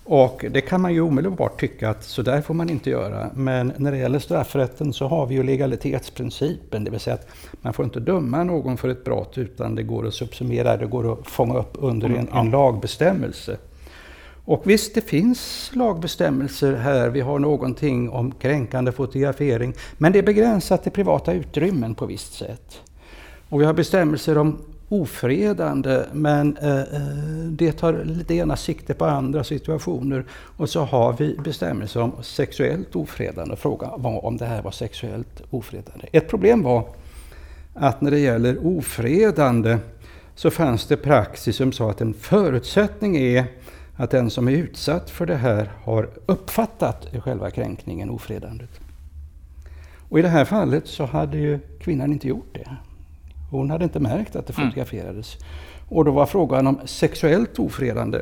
[0.05, 3.31] Och det kan man ju omedelbart tycka att så där får man inte göra.
[3.35, 7.29] Men när det gäller straffrätten så har vi ju legalitetsprincipen, det vill säga att
[7.63, 11.13] man får inte döma någon för ett brott utan det går att subsumera, det går
[11.13, 13.57] att fånga upp under en, en lagbestämmelse.
[14.45, 17.09] Och visst, det finns lagbestämmelser här.
[17.09, 22.35] Vi har någonting om kränkande fotografering, men det är begränsat till privata utrymmen på visst
[22.35, 22.81] sätt.
[23.49, 24.59] Och vi har bestämmelser om
[24.91, 27.01] ofredande, men eh, eh
[27.51, 27.93] det tar
[28.27, 30.25] det ena sikte på andra situationer.
[30.33, 33.57] Och så har vi bestämmelser om sexuellt ofredande.
[33.57, 36.07] Frågan var om det här var sexuellt ofredande.
[36.13, 36.89] Ett problem var
[37.75, 39.79] att när det gäller ofredande
[40.35, 43.45] så fanns det praxis som sa att en förutsättning är
[43.97, 48.81] att den som är utsatt för det här har uppfattat själva kränkningen, ofredandet.
[50.09, 52.77] Och i det här fallet så hade ju kvinnan inte gjort det.
[53.51, 54.71] Hon hade inte märkt att det mm.
[54.71, 55.37] fotograferades.
[55.89, 58.21] Och då var frågan om sexuellt ofredande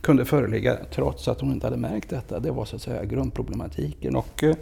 [0.00, 2.40] kunde föreligga trots att hon inte hade märkt detta.
[2.40, 4.16] Det var så att säga grundproblematiken.
[4.16, 4.56] Och eh,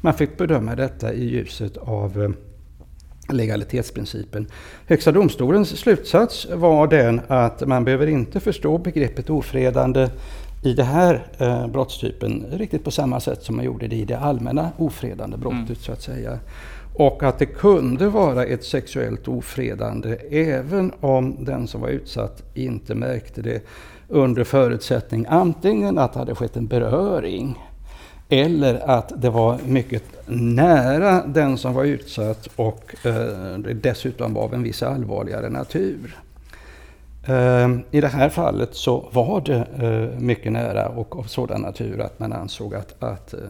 [0.00, 2.30] man fick bedöma detta i ljuset av eh,
[3.34, 4.46] legalitetsprincipen.
[4.86, 10.08] Högsta domstolens slutsats var den att man behöver inte förstå begreppet ofredande
[10.62, 14.18] i den här eh, brottstypen riktigt på samma sätt som man gjorde det i det
[14.18, 15.76] allmänna ofredande brottet mm.
[15.76, 16.38] så att säga.
[16.98, 22.94] Och att det kunde vara ett sexuellt ofredande även om den som var utsatt inte
[22.94, 23.62] märkte det
[24.08, 27.58] under förutsättning antingen att det hade skett en beröring
[28.28, 34.54] eller att det var mycket nära den som var utsatt och eh, dessutom var av
[34.54, 36.16] en viss allvarligare natur.
[37.28, 42.00] Eh, I det här fallet så var det eh, mycket nära och av sådan natur
[42.00, 43.40] att man ansåg att, att eh,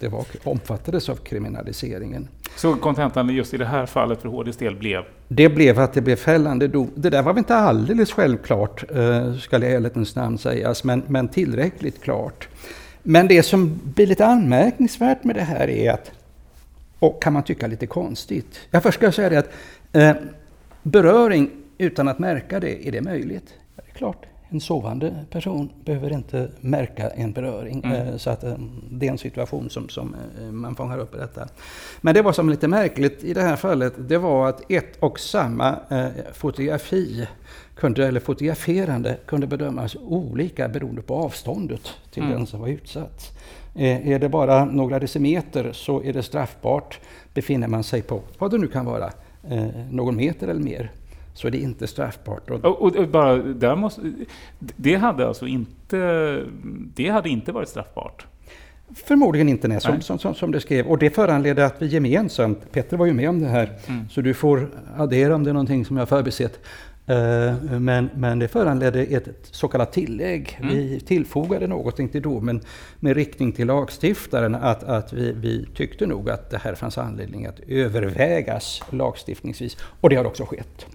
[0.00, 2.28] det var, omfattades av kriminaliseringen.
[2.56, 5.02] Så kontentan just i det här fallet för HDs del blev?
[5.28, 6.90] Det blev att det blev fällande dom.
[6.94, 11.28] Det där var väl inte alldeles självklart, eh, ska i ärlighetens namn sägas, men, men
[11.28, 12.48] tillräckligt klart.
[13.02, 16.10] Men det som blir lite anmärkningsvärt med det här är att,
[16.98, 18.60] och kan man tycka lite konstigt.
[18.70, 19.50] Jag först ska jag säga det att
[19.92, 20.12] eh,
[20.82, 21.50] beröring
[21.82, 23.54] utan att märka det, är det möjligt?
[23.76, 27.84] Ja, det är klart, en sovande person behöver inte märka en beröring.
[27.84, 28.08] Mm.
[28.08, 28.54] Eh, så att eh,
[28.90, 31.48] det är en situation som, som eh, man fångar upp i detta.
[32.00, 35.20] Men det var som lite märkligt i det här fallet, det var att ett och
[35.20, 35.76] samma
[36.32, 37.28] fotografi
[37.74, 42.34] kunde, eller fotograferande kunde bedömas olika beroende på avståndet till mm.
[42.34, 43.38] den som var utsatt.
[43.74, 47.00] Är det bara några decimeter så är det straffbart.
[47.34, 49.10] Befinner man sig på, vad det nu kan vara,
[49.90, 50.90] någon meter eller mer,
[51.34, 52.50] så är det inte straffbart.
[52.50, 54.12] Och, och, och, bara, där måste,
[54.58, 56.42] det hade alltså inte,
[56.94, 58.26] det hade inte varit straffbart?
[58.94, 60.86] Förmodligen inte, nej, som, som, som, som, det skrev.
[60.86, 64.08] Och det föranledde att vi gemensamt, Petter var ju med om det här, mm.
[64.08, 66.60] så du får addera om det är någonting som jag förbisett.
[67.10, 70.58] Uh, men, men det föranledde ett så kallat tillägg.
[70.62, 70.74] Mm.
[70.74, 72.60] Vi tillfogade någonting till domen
[73.00, 77.46] med riktning till lagstiftaren att, att vi, vi tyckte nog att det här fanns anledning
[77.46, 79.76] att övervägas lagstiftningsvis.
[80.00, 80.86] Och det har också skett.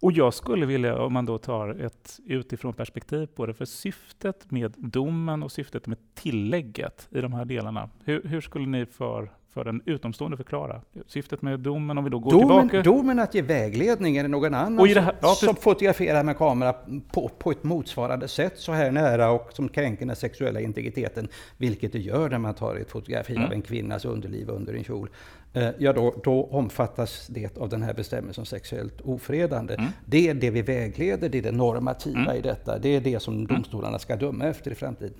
[0.00, 4.50] Och jag skulle vilja, om man då tar ett utifrån perspektiv på det, för syftet
[4.50, 9.30] med domen och syftet med tillägget i de här delarna, hur, hur skulle ni för,
[9.50, 12.90] för en utomstående förklara syftet med domen om vi då går domen, tillbaka?
[12.90, 16.74] Domen att ge vägledning, är det någon annan det här, ja, som fotograferar med kamera
[17.12, 21.92] på, på ett motsvarande sätt så här nära och som kränker den sexuella integriteten, vilket
[21.92, 23.46] det gör när man tar ett fotografi mm.
[23.46, 25.10] av en kvinnas underliv under en kjol.
[25.52, 29.74] Eh, ja då, då, omfattas det av den här bestämmelsen om sexuellt ofredande.
[29.74, 29.90] Mm.
[30.04, 32.36] Det är det vi vägleder, det är det normativa mm.
[32.36, 32.78] i detta.
[32.78, 33.46] Det är det som mm.
[33.46, 35.14] domstolarna ska döma efter i framtiden.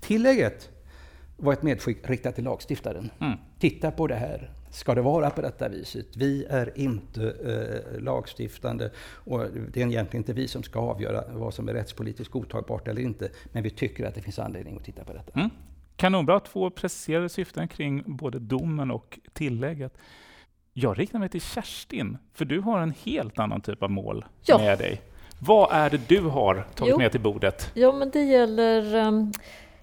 [0.00, 0.70] Tillägget
[1.36, 3.10] var ett medskick riktat till lagstiftaren.
[3.20, 3.38] Mm.
[3.58, 4.50] Titta på det här.
[4.70, 6.16] Ska det vara på detta viset?
[6.16, 9.40] Vi är inte eh, lagstiftande och
[9.72, 13.28] det är egentligen inte vi som ska avgöra vad som är rättspolitiskt godtagbart eller inte.
[13.52, 15.50] Men vi tycker att det finns anledning att titta på detta.
[16.00, 19.98] Kanonbra, två preciserade syften kring både domen och tillägget.
[20.72, 24.58] Jag riktar mig till Kerstin, för du har en helt annan typ av mål ja.
[24.58, 25.02] med dig.
[25.38, 26.98] Vad är det du har tagit jo.
[26.98, 27.70] med till bordet?
[27.74, 29.32] Ja, men det gäller um,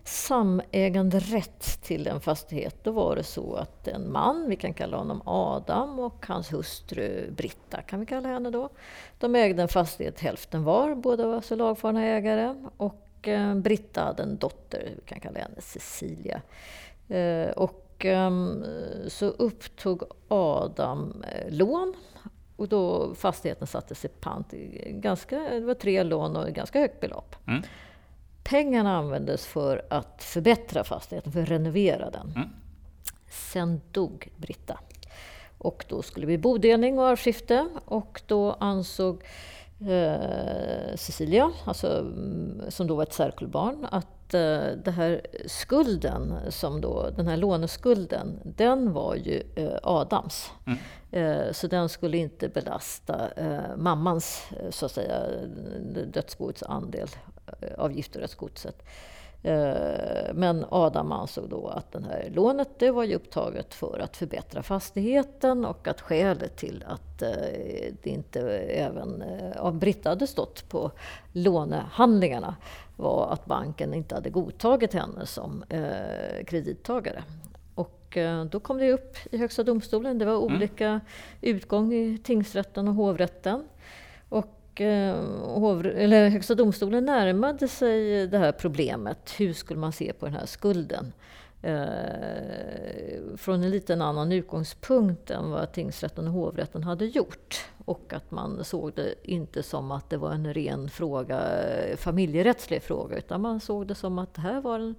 [0.04, 2.84] samägande rätt till en fastighet.
[2.84, 7.32] Då var det så att en man, vi kan kalla honom Adam, och hans hustru
[7.32, 8.70] Britta, kan vi kalla henne då.
[9.20, 12.56] De ägde en fastighet hälften var, båda var alltså lagfarna ägare.
[12.78, 13.07] Och
[13.56, 16.42] Britta hade en dotter, vi kan kalla henne Cecilia.
[17.08, 18.66] Eh, och ehm,
[19.08, 21.94] så upptog Adam eh, lån
[22.56, 24.54] och då fastigheten sattes i pant.
[24.90, 27.36] Ganska, det var tre lån och ett ganska högt belopp.
[27.48, 27.62] Mm.
[28.44, 32.34] Pengarna användes för att förbättra fastigheten, för att renovera den.
[32.36, 32.50] Mm.
[33.30, 34.80] Sen dog Britta.
[35.58, 39.28] Och då skulle det bli bodelning och arvskifte och då ansåg eh,
[40.96, 47.10] Cecilia, alltså, mm, som då var ett särkullbarn, att eh, det här skulden, som då,
[47.16, 50.52] den här låneskulden, den var ju eh, Adams.
[50.66, 50.80] Mm.
[51.12, 55.22] Eh, så den skulle inte belasta eh, mammans, eh, så att säga,
[56.14, 57.08] dödsboets andel
[57.78, 58.84] av giftorättsgodset.
[59.48, 64.18] Eh, men Adam ansåg då att det här lånet det var ju upptaget för att
[64.18, 67.30] förbättra fastigheten och att skälet till att eh,
[68.04, 70.92] det inte även eh, av Britta hade stått på
[71.32, 72.56] lånehandlingarna
[72.96, 75.64] var att banken inte hade godtagit henne som
[76.46, 77.24] kredittagare.
[77.76, 78.18] Och
[78.50, 80.18] då kom det upp i Högsta domstolen.
[80.18, 80.56] Det var mm.
[80.56, 81.00] olika mm.
[81.42, 83.64] utgång i tingsrätten och hovrätten.
[84.30, 85.16] Och och eh,
[85.60, 89.34] hovr, eller Högsta domstolen närmade sig det här problemet.
[89.40, 91.14] Hur skulle man se på den här skulden?
[91.62, 97.66] Eh, från en liten annan utgångspunkt än vad tingsrätten och hovrätten hade gjort.
[97.86, 101.42] Och att man såg det inte som att det var en ren fråga,
[101.98, 104.96] familjerättslig fråga, utan man såg det som att det här var en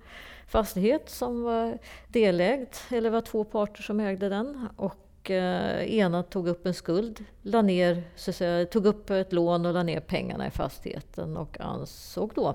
[0.47, 4.69] fastighet som var delägd, eller var två parter som ägde den.
[4.77, 9.33] Och Eh, ena tog upp en skuld, la ner, så att säga, tog upp ett
[9.33, 12.55] lån och la ner pengarna i fastigheten och ansåg då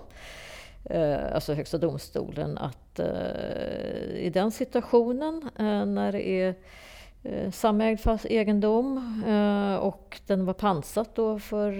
[0.83, 5.49] eh, alltså Högsta domstolen, att eh, i den situationen
[5.95, 6.55] när det är
[7.51, 9.23] samägd fast egendom
[9.81, 11.71] och den var pansat då för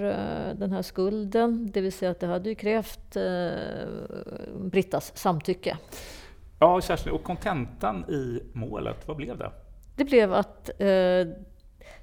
[0.54, 3.17] den här skulden, det vill säga att det hade ju krävt
[4.56, 5.78] Brittas samtycke.
[6.60, 9.52] Ja, Kerstin, och kontentan i målet, vad blev det?
[9.96, 11.28] Det blev att eh,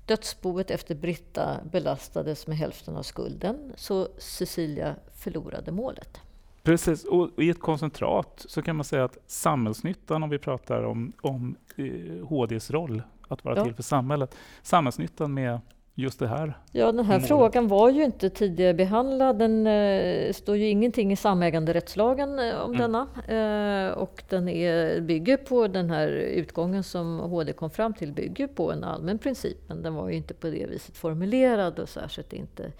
[0.06, 6.20] dödsboet efter Britta belastades med hälften av skulden, så Cecilia förlorade målet.
[6.62, 11.12] Precis, och i ett koncentrat så kan man säga att samhällsnyttan, om vi pratar om,
[11.20, 13.64] om eh, HDs roll, att vara Ja.
[13.64, 15.60] till för samhället, samhällsnyttan med
[15.94, 17.28] just det här Ja, den här målet.
[17.28, 19.38] frågan var ju inte tidigare behandlad.
[19.38, 22.78] Den eh, står ju ingenting i samäganderättslagen eh, om Mm.
[22.80, 23.06] denna.
[23.88, 28.46] Eh, och den är, bygger på den här utgången som HD kom fram till, bygger
[28.46, 29.58] på en allmän princip.
[29.68, 32.72] Men den var ju inte på det viset formulerad och särskilt inte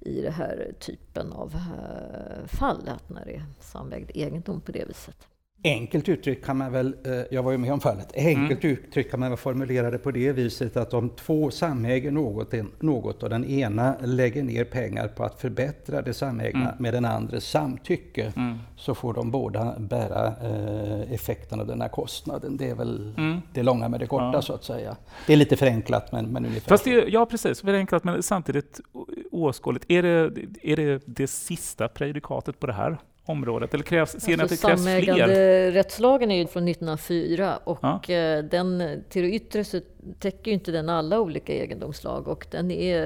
[0.00, 4.84] i den här typen av eh, fall, att när det är samägd egendom på det
[4.88, 5.28] viset.
[5.64, 9.20] Enkelt uttryckt kan man väl, eh, jag var ju med om fallet, enkelt uttryckt kan
[9.20, 13.44] man väl formulera det på det viset att om två samäger något, något och den
[13.44, 16.74] ena lägger ner pengar på att förbättra det samägna Mm.
[16.78, 18.58] med den andres samtycke Mm.
[18.76, 22.56] så får de båda bära eh, effekten av den här kostnaden.
[22.56, 23.40] Det är väl Mm.
[23.54, 24.42] det långa med det korta Ja.
[24.42, 24.96] så att säga.
[25.26, 27.60] Det är lite förenklat men, men ungefär Fast det, ja, precis.
[27.60, 29.84] Förenklat, men samtidigt å- åskådligt.
[29.90, 30.30] Är det,
[30.62, 33.74] är det det sista prejudikatet på det här området?
[33.74, 35.00] Eller krävs, ser ni att det krävs fler?
[35.00, 38.14] Samäganderättslagen är ju från 1904 och Ja.
[38.14, 39.80] eh, den, till det yttre så
[40.18, 43.04] täcker ju inte den alla olika egendomslag och den är,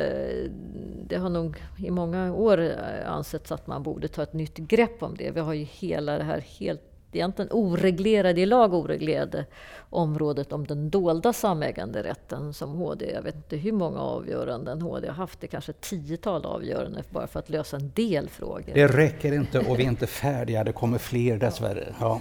[1.08, 2.70] det har nog i många år eh,
[3.12, 5.30] ansetts att man borde ta ett nytt grepp om det.
[5.30, 6.82] Vi har ju hela det här helt
[7.16, 9.46] egentligen oreglerade, i lag oreglerade
[9.90, 15.14] området om den dolda samäganderätten som HD, jag vet inte hur många avgöranden HD har
[15.14, 18.74] haft, det är kanske ett tiotal avgöranden bara för att lösa en del frågor.
[18.74, 21.94] Det räcker inte och vi är inte färdiga, det kommer fler dessvärre.
[22.00, 22.20] Ja.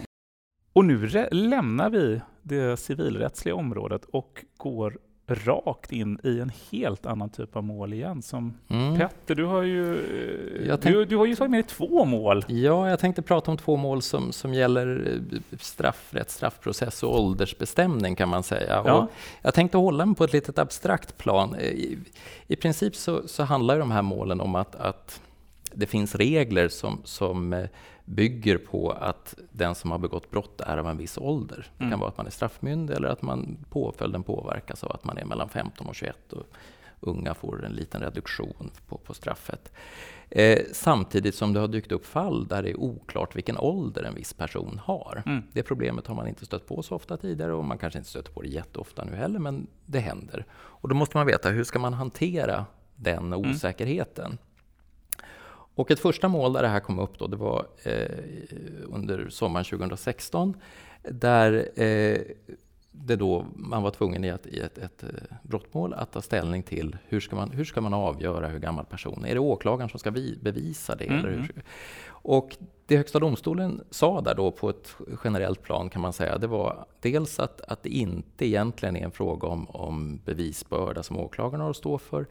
[0.73, 4.97] Och nu lämnar vi det civilrättsliga området och går
[5.27, 8.21] rakt in i en helt annan typ av mål igen.
[8.21, 8.97] Som Mm.
[8.97, 9.93] Petter, du har ju,
[10.69, 12.45] eh, tänk- du, du har ju tagit med dig två mål.
[12.47, 18.15] Ja, jag tänkte prata om två mål som, som gäller eh, straffrätt, straffprocess och åldersbestämning
[18.15, 18.81] kan man säga.
[18.85, 18.93] Ja.
[18.93, 19.09] Och
[19.41, 21.55] jag tänkte hålla mig på ett litet abstrakt plan.
[21.55, 21.97] Eh, I,
[22.47, 25.21] i princip så, så handlar ju de här målen om att, att
[25.75, 27.65] det finns regler som, som eh,
[28.05, 31.67] bygger på att den som har begått brott är av en viss ålder.
[31.77, 31.91] Det Mm.
[31.91, 35.25] kan vara att man är straffmyndig eller att man, påföljden påverkas av att man är
[35.25, 36.43] mellan 15 och 21 och
[36.99, 39.71] unga får en liten reduktion på, på straffet.
[40.29, 44.15] Eh, samtidigt som det har dykt upp fall där det är oklart vilken ålder en
[44.15, 45.23] viss person har.
[45.25, 45.43] Mm.
[45.51, 48.31] Det problemet har man inte stött på så ofta tidigare och man kanske inte stöter
[48.31, 50.45] på det jätteofta nu heller, men det händer.
[50.53, 54.37] Och då måste man veta hur ska man hantera den osäkerheten.
[55.75, 58.05] Och ett första mål där det här kom upp då, det var eh,
[58.85, 60.53] under sommaren 2016
[61.01, 62.17] där eh,
[62.91, 65.09] det då, man var tvungen i ett, i ett, ett eh,
[65.43, 69.25] brottmål att ta ställning till hur ska, man, hur ska man avgöra hur gammal person
[69.25, 69.29] är.
[69.29, 71.05] Är det åklagaren som ska vi, bevisa det?
[71.05, 71.37] Mm, Eller hur?
[71.37, 71.63] mm.
[72.07, 76.47] Och det Högsta domstolen sa där då på ett generellt plan kan man säga, det
[76.47, 81.61] var dels att, att det inte egentligen är en fråga om, om bevisbörda som åklagaren
[81.61, 82.27] har att stå för,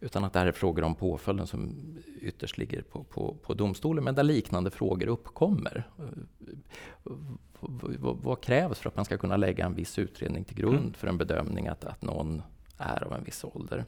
[0.00, 1.74] utan att det här är frågor om påföljden som
[2.20, 5.88] ytterst ligger på, på, på domstolen, men där liknande frågor uppkommer.
[7.60, 10.92] V- Vad krävs för att man ska kunna lägga en viss utredning till grund Mm.
[10.92, 12.42] för en bedömning att, att någon
[12.78, 13.84] är av en viss ålder?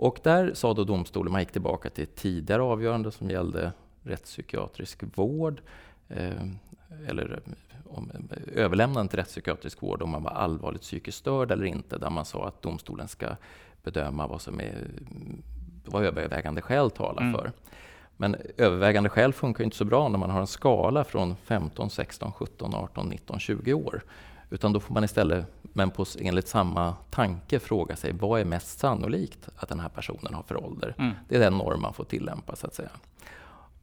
[0.00, 3.72] Och där sa då domstolen, man gick tillbaka till ett tidigare avgörande som gällde
[4.02, 5.60] rättspsykiatrisk vård,
[6.08, 6.42] eh,
[7.08, 7.40] eller
[7.86, 8.10] om,
[8.54, 12.48] överlämnande till rättspsykiatrisk vård om man var allvarligt psykiskt störd eller inte, där man sa
[12.48, 13.26] att domstolen ska
[13.92, 14.86] bedöma vad som är
[15.84, 17.34] vad övervägande skäl talar Mm.
[17.34, 17.52] för.
[18.16, 21.90] Men övervägande skäl funkar ju inte så bra när man har en skala från 15,
[21.90, 24.02] 16, 17, 18, 19, 20 år.
[24.50, 28.78] Utan då får man istället, men på, enligt samma tanke, fråga sig vad är mest
[28.78, 30.94] sannolikt att den här personen har för ålder?
[30.98, 31.12] Mm.
[31.28, 32.90] Det är den norm man får tillämpa så att säga.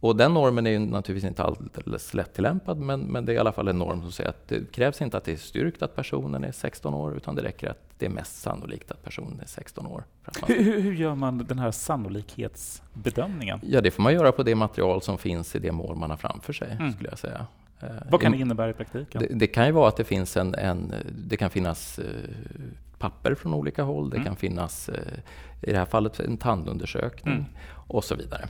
[0.06, 3.68] Och den normen är naturligtvis inte alldeles lättillämpad, men, men det är i alla fall
[3.68, 6.52] en norm som säger att det krävs inte att det är styrkt att personen är
[6.52, 10.04] 16 år, utan det räcker att det är mest sannolikt att personen är 16 år.
[10.48, 13.60] Hur, hur, hur, gör man den här sannolikhetsbedömningen?
[13.64, 16.18] Ja, det får man göra på det material som finns i det mål man har
[16.18, 16.94] framför sig, mm.
[16.94, 17.46] skulle jag säga.
[17.80, 19.22] Eh, Vad kan det innebära i praktiken?
[19.22, 20.94] Det, det, kan ju vara att det finns en, en
[21.28, 22.06] det kan finnas eh,
[22.98, 24.26] papper från olika håll, det mm.
[24.26, 24.96] kan finnas eh,
[25.62, 27.46] i det här fallet en tandundersökning mm.
[27.88, 28.46] och så vidare.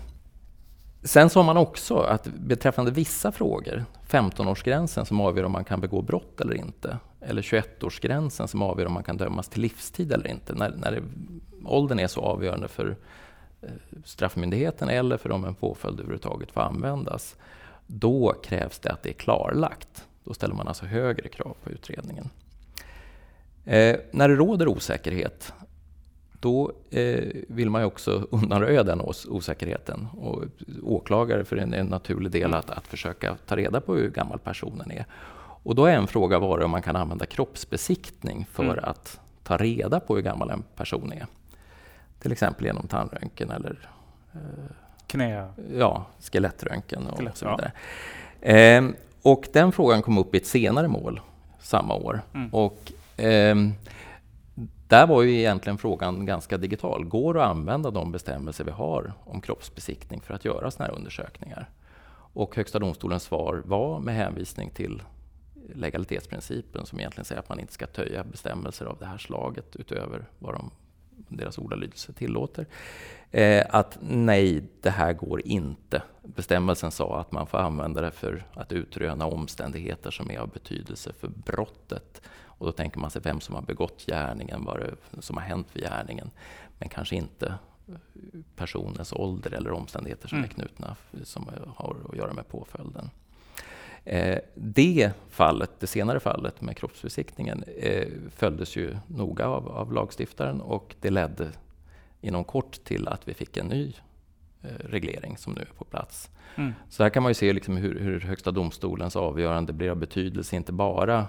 [1.05, 6.01] Sen sa man också att beträffande vissa frågor, 15-årsgränsen som avgör om man kan begå
[6.01, 10.53] brott eller inte, eller 21-årsgränsen som avgör om man kan dömas till livstid eller inte,
[10.53, 11.01] när, när det,
[11.65, 12.95] åldern är så avgörande för
[13.61, 13.69] eh,
[14.05, 17.35] straffmyndigheten eller för om en påföljd överhuvudtaget får användas,
[17.87, 20.05] då krävs det att det är klarlagt.
[20.23, 22.29] Då ställer man alltså högre krav på utredningen.
[23.65, 25.53] Eh, när det råder osäkerhet
[26.39, 30.07] då eh, vill man ju också undanröja den os osäkerheten.
[30.17, 30.43] Och
[30.83, 34.91] åklagare för en, en naturlig del att, att försöka ta reda på hur gammal personen
[34.91, 35.05] är.
[35.65, 38.79] Och då är en fråga varit om man kan använda kroppsbesiktning för mm.
[38.83, 41.25] att ta reda på hur gammal en person är.
[42.19, 43.89] Till exempel genom tandröntgen eller
[44.33, 44.39] eh,
[45.07, 45.47] Knä?
[45.73, 47.71] Ja, skelettröntgen och Skelett, så vidare.
[48.41, 48.47] Ja.
[48.47, 48.83] Eh,
[49.21, 51.21] och den frågan kom upp i ett senare mål
[51.59, 52.21] samma år.
[52.33, 52.49] Mm.
[52.53, 53.55] Och, eh,
[54.87, 57.05] där var ju egentligen frågan ganska digital.
[57.05, 60.97] Går det att använda de bestämmelser vi har om kroppsbesiktning för att göra sådana här
[60.97, 61.69] undersökningar?
[62.33, 65.03] Och Högsta domstolens svar var med hänvisning till
[65.73, 70.25] legalitetsprincipen som egentligen säger att man inte ska töja bestämmelser av det här slaget utöver
[70.39, 70.71] vad de,
[71.09, 72.65] deras ordalydelse tillåter.
[73.31, 76.01] Eh, att nej, det här går inte.
[76.21, 81.13] Bestämmelsen sa att man får använda det för att utröna omständigheter som är av betydelse
[81.13, 82.21] för brottet
[82.57, 85.67] och då tänker man sig vem som har begått gärningen, vad det som har hänt
[85.73, 86.31] vid gärningen.
[86.79, 87.53] Men kanske inte
[88.55, 90.49] personens ålder eller omständigheter som mm.
[90.49, 93.09] är knutna som har att göra med påföljden.
[94.03, 100.61] Eh, det fallet, det senare fallet med kroppsbesiktningen eh, följdes ju noga av, av lagstiftaren
[100.61, 101.51] och det ledde
[102.21, 103.93] inom kort till att vi fick en ny
[104.61, 106.29] eh, reglering som nu är på plats.
[106.55, 106.73] Mm.
[106.89, 110.55] Så här kan man ju se liksom hur, hur Högsta domstolens avgörande blir av betydelse,
[110.55, 111.27] inte bara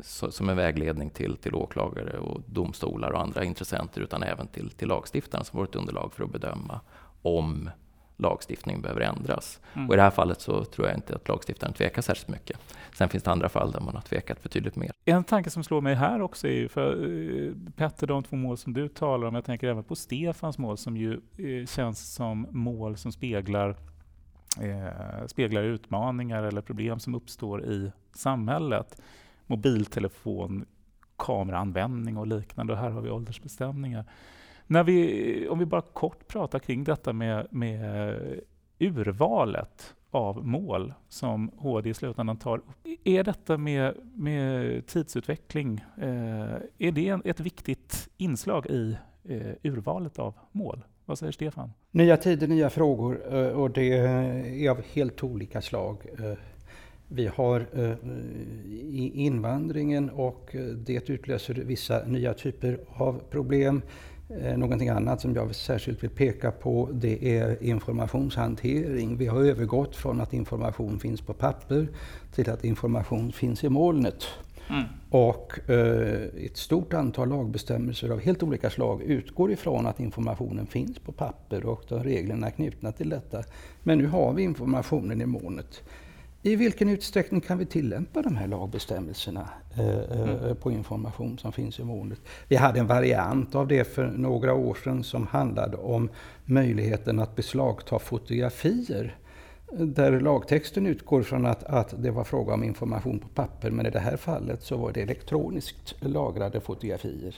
[0.00, 4.88] som en vägledning till, till åklagare och domstolar och andra intressenter utan även till, till
[4.88, 6.80] lagstiftaren som får ett underlag för att bedöma
[7.22, 7.70] om
[8.16, 9.60] lagstiftningen behöver ändras.
[9.74, 9.88] Mm.
[9.88, 12.58] Och I det här fallet så tror jag inte att lagstiftaren tvekar särskilt mycket.
[12.94, 14.92] Sen finns det andra fall där man har tvekat betydligt mer.
[15.04, 18.56] En tanke som slår mig här också är ju, för eh, Petter, de två mål
[18.56, 22.46] som du talar om, jag tänker även på Stefans mål som ju eh, känns som
[22.50, 23.76] mål som speglar
[24.60, 29.00] eh, speglar utmaningar eller problem som uppstår i samhället
[29.46, 30.64] mobiltelefon,
[31.16, 32.72] kameraanvändning och liknande.
[32.72, 34.04] Och här har vi åldersbestämningar.
[34.66, 38.20] När vi, om vi bara kort pratar kring detta med, med
[38.78, 42.86] urvalet av mål som HD i slutändan tar upp.
[43.04, 50.34] Är detta med, med tidsutveckling, eh, är det ett viktigt inslag i eh, urvalet av
[50.52, 50.84] mål?
[51.04, 51.72] Vad säger Stefan?
[51.90, 56.06] Nya tider, nya frågor eh, och det är av helt olika slag.
[56.18, 56.38] Eh,
[57.08, 57.94] vi har eh,
[59.14, 63.82] invandringen och eh, det utlöser vissa nya typer av problem.
[64.28, 69.16] Eh, någonting annat som jag särskilt vill peka på det är informationshantering.
[69.16, 71.88] Vi har övergått från att information finns på papper
[72.34, 74.24] till att information finns i molnet.
[74.70, 74.84] Mm.
[75.10, 80.98] Och eh, ett stort antal lagbestämmelser av helt olika slag utgår ifrån att informationen finns
[80.98, 83.44] på papper och de reglerna är knutna till detta.
[83.82, 85.82] Men nu har vi informationen i molnet.
[86.46, 90.56] I vilken utsträckning kan vi tillämpa de här lagbestämmelserna eh, eh, mm.
[90.56, 92.20] på information som finns i målet?
[92.48, 96.08] Vi hade en variant av det för några år sedan som handlade om
[96.44, 99.16] möjligheten att beslagta fotografier.
[99.72, 103.90] Där lagtexten utgår från att, att det var fråga om information på papper men i
[103.90, 107.34] det här fallet så var det elektroniskt lagrade fotografier.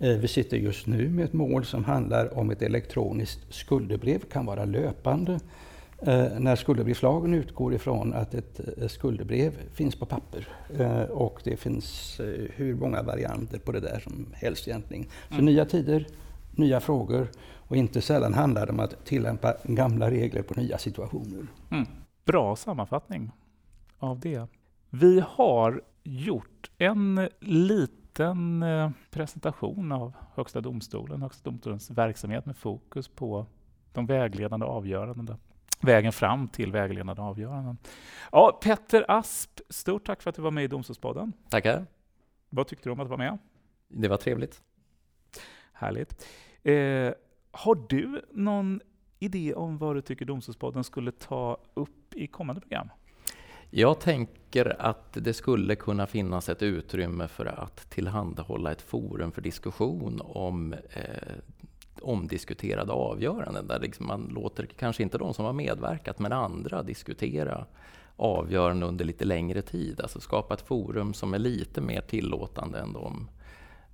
[0.00, 4.46] Eh, vi sitter just nu med ett mål som handlar om ett elektroniskt skuldebrev, kan
[4.46, 5.40] vara löpande
[6.38, 12.20] när skuldebrevslagen utgår ifrån att ett eh, skuldebrev finns på papper eh, och det finns
[12.20, 15.06] eh, hur många varianter på det där som helst egentligen.
[15.28, 15.44] Så mm.
[15.44, 16.06] nya tider,
[16.50, 17.28] nya frågor
[17.68, 21.46] och inte sällan handlar det om att tillämpa gamla regler på nya situationer.
[21.70, 21.86] Mm.
[22.24, 23.30] Bra sammanfattning
[23.98, 24.46] av det.
[24.90, 33.08] Vi har gjort en liten eh, presentation av Högsta domstolen, Högsta domstolens verksamhet med fokus
[33.08, 33.46] på
[33.92, 35.36] de vägledande avgörandena
[35.84, 37.78] vägen fram till vägledande avgöranden.
[38.32, 41.32] Ja, Petter Asp, stort tack för att du var med i Domstolspodden.
[41.50, 41.86] Tackar.
[42.50, 43.38] Vad tyckte du om att vara med?
[43.88, 44.62] Det var trevligt.
[45.72, 46.26] Härligt.
[46.62, 47.12] Eh,
[47.50, 48.80] har du någon
[49.18, 52.88] idé om vad du tycker Domstolspodden skulle ta upp i kommande program?
[53.70, 59.42] Jag tänker att det skulle kunna finnas ett utrymme för att tillhandahålla ett forum för
[59.42, 61.34] diskussion om eh,
[62.02, 67.66] omdiskuterade avgöranden där liksom man låter kanske inte de som har medverkat men andra diskutera
[68.16, 70.00] avgöranden under lite längre tid.
[70.00, 73.30] Alltså skapa ett forum som är lite mer tillåtande än de,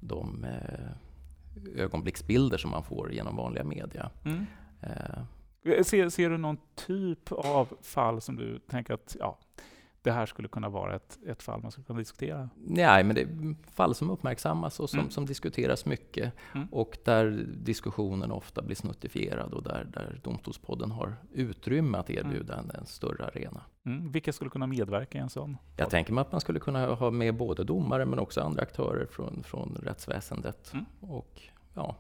[0.01, 4.11] de eh, ögonblicksbilder som man får genom vanliga media.
[4.25, 4.47] Mm.
[4.83, 5.83] Eh.
[5.83, 9.39] Ser, ser du någon typ av fall som du tänker att ja,
[10.03, 12.51] det här skulle kunna vara ett, ett fall man skulle kunna diskutera?
[12.57, 15.11] Nej, men det är fall som uppmärksammas och som, mm.
[15.11, 16.69] som diskuteras mycket mm.
[16.73, 22.71] och där diskussionen ofta blir snuttifierad och där, där Domstolspodden har utrymme att erbjuda mm.
[22.71, 23.65] en, en, större arena.
[23.87, 24.13] Mm.
[24.13, 25.57] Vilka skulle kunna medverka i en sån?
[25.77, 29.07] Jag tänker mig att man skulle kunna ha med både domare men också andra aktörer
[29.07, 30.87] från, från rättsväsendet mm.
[31.01, 31.43] och
[31.75, 31.97] ja,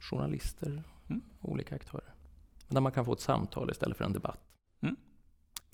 [0.00, 1.22] journalister, mm.
[1.40, 2.14] olika aktörer.
[2.68, 4.40] Där man kan få ett samtal istället för en debatt.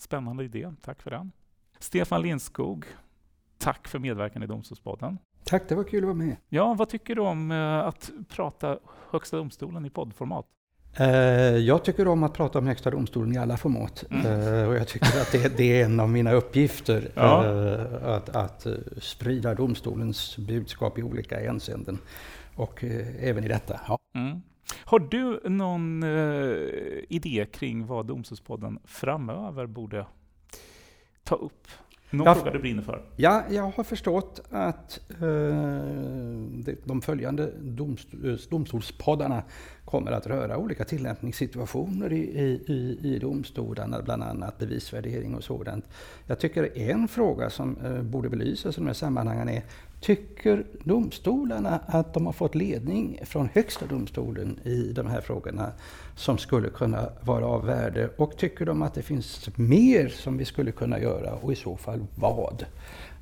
[0.01, 1.33] Spännande idé, tack för den.
[1.81, 2.85] Stefan Lindskog,
[3.59, 5.19] tack för medverkan i Domstolspodden.
[5.45, 6.37] Tack, det var kul att vara med.
[6.49, 8.79] Ja, vad tycker du om eh, att prata
[9.11, 10.47] Högsta domstolen i poddformat?
[10.97, 11.07] Eh,
[11.57, 14.05] jag tycker om att prata om Högsta domstolen i alla format.
[14.11, 14.27] Mm.
[14.27, 17.11] Eh, och jag tycker att det, det, är en av mina uppgifter.
[17.15, 17.45] Ja.
[18.17, 18.67] Att, att
[18.99, 21.99] sprida domstolens budskap i olika hänseenden.
[22.57, 22.85] Och
[23.21, 23.81] även i detta.
[23.89, 23.99] Ja.
[24.15, 24.43] Mm.
[24.85, 26.05] Har du någon
[27.09, 30.07] idé kring vad Domstolspodden framöver borde
[31.31, 31.69] ta upp?
[32.11, 33.03] Någon jag, fråga du brinner för?
[33.17, 39.43] Ja, jag har förstått att eh, de följande eh, domstolspoddarna
[39.85, 42.21] kommer att röra olika tillämpningssituationer i,
[42.67, 45.85] i, i domstolarna, bland annat bevisvärdering och sådant.
[46.27, 49.63] Jag tycker en fråga som eh, borde belysas i de här sammanhangen är
[50.01, 55.73] Tycker domstolarna att de har fått ledning från Högsta domstolen i de här frågorna
[56.17, 58.11] som skulle kunna vara av värde?
[58.17, 61.77] Och tycker de att det finns mer som vi skulle kunna göra och i så
[61.77, 62.65] fall vad?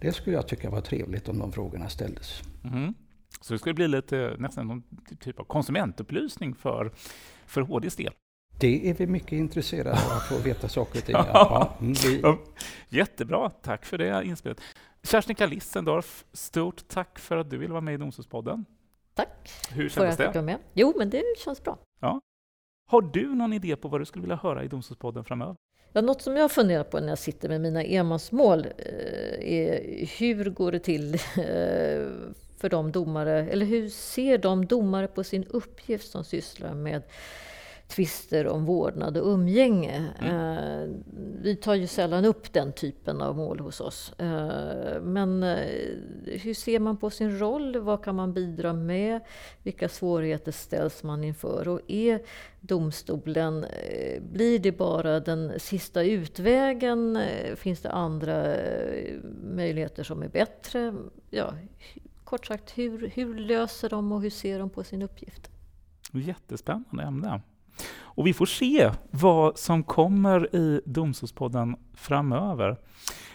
[0.00, 2.42] Det skulle jag tycka var trevligt om de frågorna ställdes.
[2.64, 2.94] Mm.
[3.40, 4.82] Så det skulle bli lite nästan någon
[5.20, 6.92] typ av konsumentupplysning för,
[7.46, 8.12] för HDs del?
[8.60, 11.16] Det är vi mycket intresserade av att få veta saker och ting.
[11.32, 12.22] Ja, vi...
[12.88, 14.60] Jättebra, tack för det inspelet.
[15.10, 18.64] Kerstin Kalissendorf, stort tack för att du ville vara med i Domstolspodden.
[19.14, 20.26] Tack Hur kändes det?
[20.26, 20.58] Vara med.
[20.72, 21.78] Jo, men det känns bra.
[22.00, 22.20] Ja.
[22.90, 25.56] Har du någon idé på vad du skulle vilja höra i Domstolspodden framöver?
[25.92, 30.50] Ja, något som jag funderar på när jag sitter med mina enmansmål eh, är hur
[30.50, 31.20] går det till eh,
[32.56, 37.02] för de domare, eller hur ser de domare på sin uppgift som sysslar med
[37.88, 40.08] tvister om vårdnad och umgänge.
[40.20, 40.36] Mm.
[40.36, 40.96] Eh,
[41.42, 44.12] vi tar ju sällan upp den typen av mål hos oss.
[44.18, 45.58] Eh, men eh,
[46.24, 47.78] hur ser man på sin roll?
[47.78, 49.20] Vad kan man bidra med?
[49.62, 51.68] Vilka svårigheter ställs man inför?
[51.68, 52.22] Och är
[52.60, 53.66] domstolen,
[54.20, 57.18] blir det bara den sista utvägen?
[57.56, 58.56] Finns det andra
[59.54, 60.94] möjligheter som är bättre?
[61.30, 61.54] Ja,
[62.24, 65.50] kort sagt, hur, hur löser de och hur ser de på sin uppgift?
[66.12, 67.40] Jättespännande ämne.
[68.18, 72.76] Och vi får se vad som kommer i Domstolspodden framöver.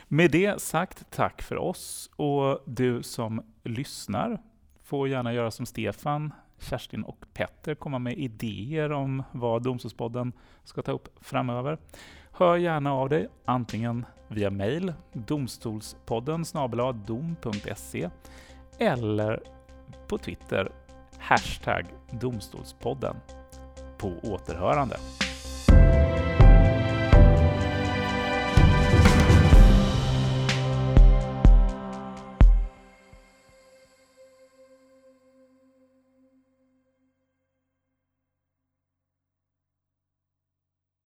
[0.08, 4.41] Med det sagt, tack för oss och du som lyssnar
[4.84, 10.34] får gärna göra som Stefan, Kerstin och Petter, komma med idéer om vad Domstolspodden
[10.64, 11.78] ska ta upp framöver.
[12.32, 16.44] Hör gärna av dig, antingen via mail, domstolspodden
[17.06, 18.10] dom.se
[18.80, 19.44] eller
[20.08, 20.72] på Twitter,
[21.20, 23.16] hashtag domstolspodden
[24.04, 24.97] på återhörande.